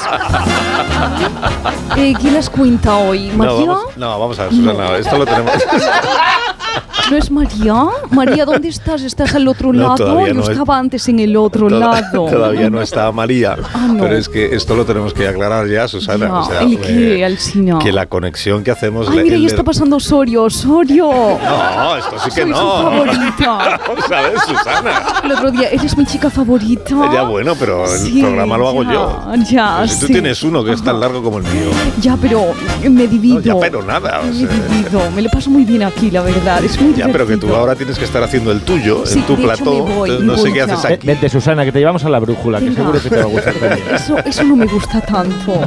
Eh, 1.95 2.13
¿Quién 2.19 2.33
las 2.33 2.49
cuenta 2.49 2.97
hoy? 2.97 3.27
No, 3.29 3.37
¿María? 3.37 3.53
vamos, 3.67 3.97
no, 3.97 4.19
vamos 4.19 4.39
a 4.39 4.43
ver, 4.45 4.53
Susana, 4.53 4.97
esto 4.97 5.17
lo 5.17 5.25
tenemos. 5.25 5.51
¿No 7.11 7.17
es 7.17 7.29
María? 7.29 7.75
María, 8.11 8.45
¿dónde 8.45 8.69
estás? 8.69 9.01
¿Estás 9.03 9.35
al 9.35 9.47
otro 9.47 9.73
No, 9.73 9.89
lado? 9.89 10.25
Yo 10.25 10.33
no 10.33 10.41
es- 10.41 10.49
estaba 10.49 10.79
antes 10.79 11.07
en 11.09 11.19
el 11.19 11.35
otro 11.37 11.67
Toda- 11.67 12.01
lado. 12.01 12.25
Todavía 12.31 12.69
no 12.69 12.81
está 12.81 13.11
María. 13.11 13.57
Ah, 13.73 13.87
no. 13.93 14.01
Pero 14.03 14.17
es 14.17 14.27
que 14.29 14.55
esto 14.55 14.75
lo 14.75 14.85
tenemos 14.85 15.13
que 15.13 15.27
aclarar 15.27 15.67
ya, 15.67 15.87
Susana. 15.87 16.27
Ya, 16.27 16.33
o 16.33 16.45
sea, 16.45 16.61
¿el 16.61 16.73
eh, 16.73 16.79
qué, 16.81 17.25
Alsina? 17.25 17.77
Que 17.79 17.91
la 17.91 18.05
conexión 18.07 18.63
que 18.63 18.71
hacemos. 18.71 19.07
Ay, 19.09 19.19
mira, 19.23 19.35
el 19.35 19.41
ya 19.41 19.47
está 19.49 19.63
pasando 19.63 19.97
Osorio, 19.97 20.43
Osorio. 20.43 21.09
No, 21.11 21.37
esto 21.97 22.19
sí 22.19 22.29
que 22.35 22.41
Soy 22.41 22.49
no. 22.51 22.57
su 22.57 22.83
favorita. 22.83 23.79
Vamos 23.87 24.11
a 24.11 24.21
ver, 24.21 24.39
Susana. 24.39 25.03
El 25.23 25.31
otro 25.31 25.51
día, 25.51 25.69
eres 25.69 25.97
mi 25.97 26.05
chica 26.05 26.29
favorita. 26.29 26.95
Ya 27.13 27.23
bueno, 27.23 27.55
pero 27.59 27.83
el 27.91 27.99
Sí, 27.99 28.21
programa 28.21 28.57
lo 28.57 28.67
hago 28.69 28.83
ya, 28.83 28.93
yo. 28.93 29.23
Ya, 29.49 29.75
Pero 29.77 29.87
si 29.87 29.99
tú 29.99 30.07
sí. 30.07 30.13
tienes 30.13 30.43
uno 30.43 30.63
que 30.63 30.73
es 30.73 30.83
tan 30.83 30.99
largo 30.99 31.21
como 31.23 31.37
el 31.39 31.43
mío. 31.43 31.69
Ya, 32.01 32.17
pero 32.17 32.53
me 32.89 33.07
divido. 33.07 33.35
No, 33.35 33.41
ya, 33.41 33.55
pero 33.59 33.83
nada. 33.83 34.21
o 34.21 34.25
Me 34.25 34.33
sea, 34.33 34.47
divido. 34.49 35.11
Me 35.15 35.21
lo 35.21 35.29
paso 35.29 35.49
muy 35.49 35.63
bien 35.65 35.83
aquí, 35.83 36.11
la 36.11 36.21
verdad. 36.21 36.63
Es 36.63 36.79
muy 36.81 36.93
Ya, 36.93 37.07
pero 37.11 37.25
que 37.27 37.37
tú 37.37 37.53
ahora 37.55 37.75
tienes 37.75 37.97
que 37.97 38.05
estar 38.05 38.23
haciendo 38.23 38.51
el 38.51 38.61
tuyo, 38.61 39.03
Sí, 39.05 39.19
en 39.19 39.25
tu 39.25 39.35
plató. 39.35 39.65
me 39.73 39.81
voy, 39.93 40.09
entonces 40.09 40.19
me 40.19 40.25
no 40.25 40.37
sé 40.37 40.53
qué 40.53 40.61
haces 40.61 40.85
aquí. 40.85 41.07
Vente, 41.07 41.29
Susana, 41.29 41.65
que 41.65 41.71
te 41.71 41.79
llevamos 41.79 42.03
a 42.05 42.09
la 42.09 42.19
brújula, 42.19 42.59
que 42.59 42.71
seguro 42.73 43.01
que 43.01 43.09
te 43.09 43.15
va 43.17 43.21
a 43.23 43.25
gustar 43.25 43.53
también. 43.59 43.87
Eso, 43.93 44.17
eso 44.25 44.43
no 44.43 44.55
me 44.55 44.65
gusta 44.65 45.01
tanto. 45.01 45.61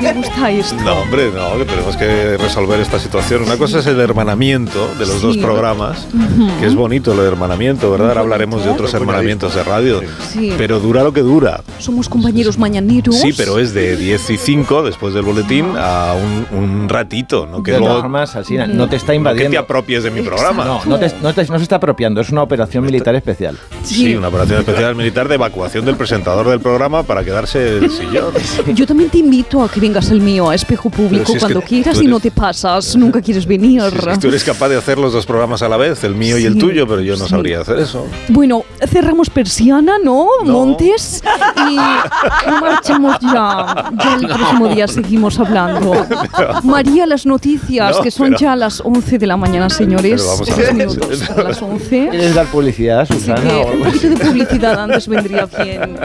Me 0.00 0.12
gusta 0.12 0.50
esto. 0.50 0.76
No, 0.82 0.92
hombre, 1.00 1.30
no, 1.34 1.58
que 1.58 1.64
tenemos 1.64 1.96
que 1.96 2.36
resolver 2.36 2.80
esta 2.80 2.98
situación. 2.98 3.42
Una 3.42 3.56
cosa 3.56 3.78
es 3.80 3.86
el 3.86 4.00
hermanamiento 4.00 4.88
de 4.98 5.06
los 5.06 5.16
Sí. 5.20 5.35
Programas, 5.42 6.06
Ujú. 6.12 6.48
que 6.60 6.66
es 6.66 6.74
bonito 6.74 7.14
lo 7.14 7.22
de 7.22 7.28
hermanamiento, 7.28 7.90
¿verdad? 7.90 8.08
Ahora 8.08 8.20
hablaremos 8.22 8.64
de 8.64 8.70
otros 8.70 8.92
hermanamientos 8.94 9.54
de 9.54 9.62
radio. 9.64 10.00
Sí. 10.32 10.52
Pero 10.56 10.80
dura 10.80 11.02
lo 11.02 11.12
que 11.12 11.20
dura. 11.22 11.62
Somos 11.78 12.08
compañeros 12.08 12.58
mañaneros. 12.58 13.16
Sí, 13.20 13.32
pero 13.36 13.58
es 13.58 13.72
de 13.74 13.96
10 13.96 14.30
y 14.30 14.36
5 14.36 14.82
después 14.82 15.14
del 15.14 15.22
boletín 15.24 15.66
a 15.76 16.14
un, 16.14 16.58
un 16.58 16.88
ratito, 16.88 17.46
¿no? 17.46 17.62
Que 17.62 17.72
De 17.72 17.78
luego 17.80 18.00
formas, 18.00 18.34
Alsina, 18.36 18.66
no 18.66 18.88
te 18.88 18.96
está 18.96 19.06
no 19.06 19.12
que 19.12 19.16
invadiendo. 19.16 19.50
te 19.50 19.58
apropies 19.58 20.02
de 20.04 20.10
mi 20.10 20.22
programa. 20.22 20.64
No, 20.64 20.80
no, 20.84 20.98
te- 20.98 21.12
no 21.22 21.32
te- 21.34 21.46
no 21.46 21.56
se 21.58 21.62
está 21.62 21.76
apropiando, 21.76 22.20
es 22.20 22.30
una 22.30 22.42
operación 22.42 22.84
militar 22.84 23.14
especial. 23.14 23.56
Sí, 23.82 24.14
una 24.14 24.28
operación 24.28 24.60
especial 24.60 24.94
militar 24.94 25.28
de 25.28 25.34
evacuación 25.36 25.84
del 25.84 25.96
presentador 25.96 26.48
del 26.48 26.60
programa 26.60 27.02
para 27.02 27.24
quedarse 27.24 27.78
el 27.78 27.90
sillón. 27.90 28.32
Yo 28.74 28.86
también 28.86 29.10
te 29.10 29.18
invito 29.18 29.62
a 29.62 29.68
que 29.70 29.80
vengas 29.80 30.10
al 30.10 30.20
mío, 30.20 30.50
a 30.50 30.54
espejo 30.54 30.90
público, 30.90 31.26
si 31.26 31.34
es 31.34 31.38
cuando 31.42 31.60
que 31.60 31.66
quieras 31.66 31.96
tú 31.98 32.02
y 32.02 32.06
no 32.06 32.16
eres- 32.16 32.22
te 32.22 32.30
pasas, 32.30 32.96
nunca 32.96 33.20
quieres 33.20 33.46
venir. 33.46 33.82
Si 34.14 34.18
tú 34.20 34.28
eres 34.28 34.44
capaz 34.44 34.68
de 34.68 34.76
hacer 34.76 34.98
los 34.98 35.12
dos 35.12 35.25
programas 35.26 35.60
a 35.62 35.68
la 35.68 35.76
vez, 35.76 36.02
el 36.04 36.14
mío 36.14 36.38
y 36.38 36.44
el 36.44 36.54
Sí, 36.54 36.58
tuyo, 36.58 36.86
pero 36.88 37.00
yo 37.02 37.16
no 37.16 37.24
sí. 37.24 37.30
sabría 37.30 37.60
hacer 37.60 37.78
eso. 37.78 38.06
Bueno, 38.28 38.64
cerramos 38.88 39.28
persiana, 39.28 39.94
¿no? 40.02 40.26
Montes. 40.44 41.22
Y 41.70 41.76
marchamos 42.60 43.16
ya. 43.20 43.92
Ya 43.98 44.14
el 44.20 44.26
próximo 44.28 44.68
día 44.68 44.88
seguimos 44.88 45.38
hablando. 45.38 45.92
María, 46.64 47.06
las 47.06 47.26
noticias, 47.26 47.96
No, 47.96 48.02
que 48.02 48.10
son 48.10 48.28
pero- 48.28 48.38
ya 48.38 48.56
las 48.56 48.80
11 48.80 49.18
de 49.18 49.26
la 49.26 49.36
mañana, 49.36 49.68
señores. 49.70 50.22
Pero 50.22 50.26
vamos 50.46 50.68
a 50.68 50.72
minutos 50.72 51.30
a 51.30 51.42
las 51.42 51.62
11. 51.62 52.08
¿Quieres 52.10 52.34
dar 52.34 52.46
publicidad, 52.46 53.00
Así 53.00 53.14
Susana? 53.14 53.40
que 53.42 53.48
o 53.54 53.66
un 53.72 53.82
así? 53.86 53.98
poquito 53.98 54.08
de 54.08 54.16
publicidad 54.30 54.80
antes 54.80 55.08
vendría 55.08 55.46
bien. 55.46 55.96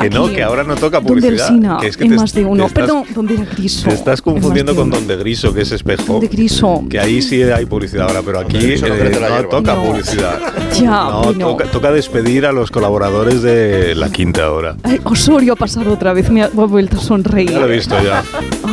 Que 0.00 0.10
no, 0.10 0.26
Aquí, 0.26 0.34
que 0.36 0.42
ahora 0.42 0.64
no 0.64 0.74
toca 0.76 1.00
publicidad. 1.00 1.46
Alsina, 1.48 1.78
que 1.80 1.86
es 1.88 1.96
que 1.96 2.04
en 2.04 2.10
te- 2.10 2.16
más 2.16 2.32
de 2.34 2.44
uno. 2.44 2.66
estás- 2.66 2.84
Perdón, 2.86 3.04
donde 3.14 3.34
era 3.34 3.44
Griso. 3.44 3.88
Te 3.88 3.94
estás 3.94 4.20
confundiendo 4.22 4.74
con. 4.74 4.90
Donde 4.90 5.16
Griso, 5.16 5.52
que 5.54 5.62
es 5.62 5.72
espejo. 5.72 6.14
Donde 6.14 6.28
Griso. 6.28 6.82
Que 6.88 6.98
ahí 7.00 7.20
sí 7.22 7.42
hay 7.42 7.66
publicidad 7.66 8.08
ahora, 8.08 8.22
pero 8.24 8.40
aquí 8.40 8.53
Eh, 8.54 8.78
la 8.80 8.88
no 8.88 8.94
hierba. 8.96 9.48
toca 9.50 9.74
No. 9.74 9.82
publicidad. 9.84 10.38
Ya, 10.74 10.90
No, 11.04 11.22
toca, 11.38 11.64
toca 11.66 11.92
despedir 11.92 12.46
a 12.46 12.52
los 12.52 12.70
colaboradores 12.72 13.42
de 13.42 13.94
la 13.94 14.10
quinta 14.10 14.50
hora. 14.50 14.74
Ay, 14.82 15.00
Osorio 15.04 15.52
ha 15.52 15.56
pasado 15.56 15.92
otra 15.92 16.12
vez, 16.12 16.30
me 16.30 16.42
ha, 16.42 16.50
me 16.52 16.62
ha 16.62 16.66
vuelto 16.66 16.96
a 16.96 17.00
sonreír. 17.00 17.50
Ya 17.52 17.60
lo 17.60 17.66
he 17.66 17.76
visto 17.76 17.94
ya. 18.02 18.24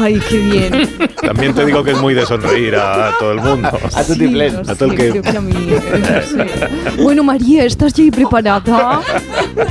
Ay, 0.02 0.20
qué 0.30 0.38
bien. 0.38 0.90
También 1.22 1.54
te 1.54 1.66
digo 1.66 1.84
que 1.84 1.92
es 1.92 1.98
muy 2.02 2.14
de 2.14 2.26
sonreír 2.26 2.76
a, 2.76 3.10
a 3.10 3.18
todo 3.18 3.32
el 3.34 3.40
mundo. 3.42 3.70
A 3.96 4.04
tu 4.04 4.14
Sí, 4.16 4.36
A 4.68 4.76
todo 4.76 4.92
el 4.92 4.98
que- 4.98 5.22
que 5.22 5.38
a 5.38 5.42
mí, 5.42 5.54
no 5.54 6.22
sé. 6.22 7.02
Bueno, 7.02 7.24
María, 7.24 7.66
¿estás 7.66 7.94
ya 7.94 8.04
ahí 8.04 8.12
preparada? 8.12 9.02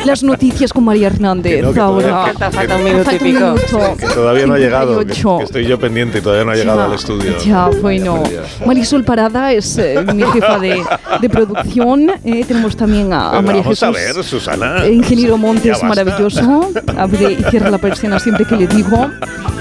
Las 0.04 0.22
noticias 0.22 0.72
con 0.72 0.84
María 0.84 1.08
Hernández 1.08 1.56
Que 1.56 1.62
no, 1.62 1.72
que 1.72 1.80
ahora. 1.80 2.08
todavía- 2.32 2.50
Falta, 2.50 2.76
un 2.76 2.84
minuto 2.84 3.10
y 3.12 3.18
pico. 3.18 3.54
Que 3.98 4.06
todavía 4.06 4.46
no 4.46 4.54
ha 4.54 4.58
llegado, 4.58 4.98
que, 5.04 5.14
58. 5.14 5.38
que 5.38 5.44
estoy 5.44 5.64
yo 5.66 5.78
pendiente 5.78 6.18
y 6.18 6.20
todavía 6.20 6.44
no 6.44 6.52
ha 6.52 6.54
llegado 6.54 6.78
Ya, 6.80 6.84
al 6.86 6.92
estudio. 6.94 7.38
Ya, 7.38 7.66
bueno. 7.80 8.22
Marisol 8.66 9.04
Parada 9.04 9.52
es 9.52 9.76
eh, 9.78 10.04
mi 10.14 10.22
jefa 10.24 10.58
de, 10.58 10.82
de 11.20 11.28
producción. 11.30 12.10
eh, 12.24 12.44
tenemos 12.46 12.76
también 12.76 13.12
a, 13.12 13.28
a 13.28 13.30
Pero 13.32 13.42
María 13.42 13.62
vamos 13.62 13.78
Jesús. 13.78 13.82
a 13.82 13.90
ver, 13.90 14.24
Susana. 14.24 14.84
Eh, 14.84 14.92
Ingeniero 14.92 15.36
Montes, 15.38 15.82
maravilloso. 15.82 16.70
Abre 16.96 17.32
y 17.32 17.42
cierra 17.50 17.70
la 17.70 17.78
persiana 17.78 18.18
siempre 18.18 18.44
que 18.44 18.56
le 18.56 18.66
digo. 18.66 19.10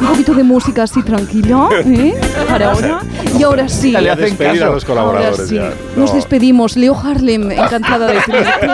Un 0.02 0.08
poquito 0.08 0.34
de 0.34 0.44
música 0.44 0.59
así 0.84 1.02
tranquila, 1.04 1.70
¿eh? 1.86 2.16
Para 2.48 2.72
ahora. 2.72 3.00
Y 3.38 3.44
ahora 3.44 3.68
sí. 3.68 3.92
Ya 3.92 4.16
despedir 4.16 4.64
a 4.64 4.70
los 4.70 4.86
colaboradores 4.86 5.50
sí. 5.50 5.56
ya. 5.56 5.72
Nos 5.96 6.10
No. 6.12 6.16
despedimos. 6.16 6.78
Leo 6.78 6.96
Harlem, 6.98 7.52
encantada 7.52 8.08
de 8.08 8.20
tenerte. 8.22 8.68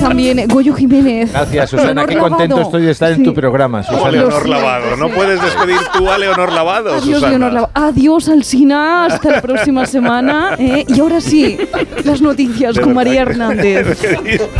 También 0.00 0.48
Goyo 0.48 0.74
Jiménez. 0.74 1.32
Gracias, 1.32 1.70
Susana. 1.70 1.86
Leonor 1.92 2.08
Qué 2.08 2.16
contento 2.18 2.56
Lavado. 2.56 2.62
estoy 2.68 2.82
de 2.82 2.90
estar 2.92 3.10
en 3.12 3.16
Sí. 3.18 3.22
tu 3.24 3.34
programa, 3.34 3.82
Susana. 3.82 4.10
Leonor 4.10 4.48
Lavado. 4.48 4.96
No 4.96 5.08
puedes 5.10 5.40
despedir 5.42 5.78
tú 5.96 6.08
a 6.10 6.18
Leonor 6.18 6.52
Lavado, 6.52 6.90
Adiós, 6.94 7.04
Susana. 7.04 7.28
Leonor 7.30 7.52
Lavado. 7.52 7.72
Adiós, 7.74 8.28
Alsina. 8.28 9.06
Hasta 9.06 9.30
la 9.32 9.42
próxima 9.42 9.86
semana. 9.86 10.54
¿eh? 10.58 10.84
Y 10.88 11.00
ahora 11.00 11.20
sí, 11.20 11.58
las 12.04 12.20
noticias 12.22 12.74
De 12.74 12.80
con 12.82 12.94
verdad 12.94 13.04
María 13.06 13.22
Hernández. 13.22 13.98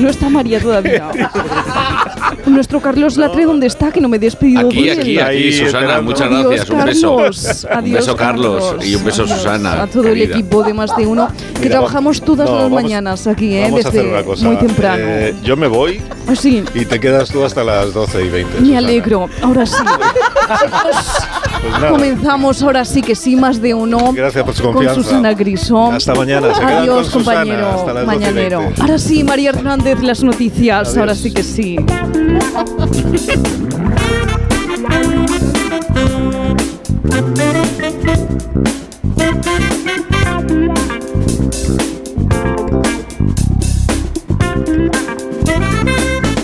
No 0.00 0.08
está 0.08 0.30
María 0.30 0.60
todavía. 0.60 1.08
Nuestro 2.46 2.80
Carlos 2.80 3.16
Latre, 3.16 3.44
¿dónde 3.44 3.66
está? 3.66 3.90
Que 3.90 4.00
no 4.00 4.08
me 4.08 4.16
he 4.16 4.20
despedido 4.20 4.66
Aquí, 4.68 4.82
de 4.84 4.92
él. 4.92 4.98
aquí, 5.00 5.18
aquí, 5.18 5.36
Ahí, 5.36 5.52
Susana, 5.52 6.00
muchas 6.00 6.26
Adiós, 6.30 6.48
gracias. 6.68 6.70
Un 6.70 6.84
beso. 6.84 7.16
Carlos. 7.16 7.64
Un 7.64 7.70
Adiós, 7.78 7.94
beso, 8.00 8.16
Carlos, 8.16 8.74
y 8.84 8.94
un 8.94 9.04
beso, 9.04 9.22
Adiós 9.22 9.38
Susana. 9.38 9.82
A 9.82 9.86
todo 9.86 10.02
el 10.08 10.14
querida. 10.14 10.34
equipo 10.36 10.62
de 10.62 10.74
más 10.74 10.96
de 10.96 11.06
uno. 11.06 11.28
Que 11.54 11.60
Mira, 11.60 11.70
trabajamos 11.72 12.20
todas 12.22 12.48
no, 12.48 12.54
las 12.56 12.64
vamos- 12.64 12.82
mañanas 12.82 13.26
aquí, 13.26 13.54
¿eh? 13.56 13.62
Vamos 13.64 13.84
a 13.84 13.88
hacer 13.88 14.02
Desde 14.02 14.14
una 14.16 14.24
cosa. 14.24 14.46
muy 14.46 14.56
temprano. 14.56 15.02
Eh, 15.06 15.34
yo 15.42 15.56
me 15.56 15.66
voy 15.68 16.00
Pues 16.26 16.40
sí, 16.40 16.64
y 16.74 16.84
te 16.84 16.98
quedas 17.00 17.28
tú 17.30 17.44
hasta 17.44 17.62
las 17.64 17.92
12 17.92 18.24
y 18.24 18.28
20. 18.28 18.52
me 18.54 18.66
Susana. 18.66 18.78
alegro. 18.78 19.28
Ahora 19.42 19.66
sí. 19.66 19.74
Pues 21.60 21.72
nada. 21.72 21.90
Comenzamos 21.90 22.62
ahora 22.62 22.84
sí 22.84 23.02
que 23.02 23.14
sí, 23.14 23.36
más 23.36 23.60
de 23.60 23.74
uno. 23.74 24.12
Gracias 24.12 24.44
por 24.44 24.54
su 24.54 24.62
Con 24.62 24.72
confianza. 24.74 25.02
Susana 25.02 25.34
Grisón. 25.34 25.94
Hasta 25.94 26.14
mañana. 26.14 26.54
Se 26.54 26.62
Adiós, 26.62 27.10
con 27.10 27.22
Susana 27.22 27.40
compañero 27.40 27.68
hasta 27.68 27.92
las 27.94 28.06
12 28.06 28.16
y 28.16 28.18
mañanero. 28.18 28.58
20. 28.60 28.82
Ahora 28.82 28.98
sí, 28.98 29.24
María 29.24 29.50
Hernández, 29.50 30.00
las 30.02 30.22
noticias. 30.22 30.88
Adiós. 30.88 30.98
Ahora 30.98 31.14
sí 31.14 31.32
que 31.32 31.42
sí. 31.42 31.76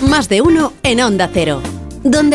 Más 0.09 0.29
de 0.29 0.41
uno 0.41 0.73
en 0.83 1.01
Onda 1.01 1.29
Cero. 1.31 1.61
Donde 2.03 2.17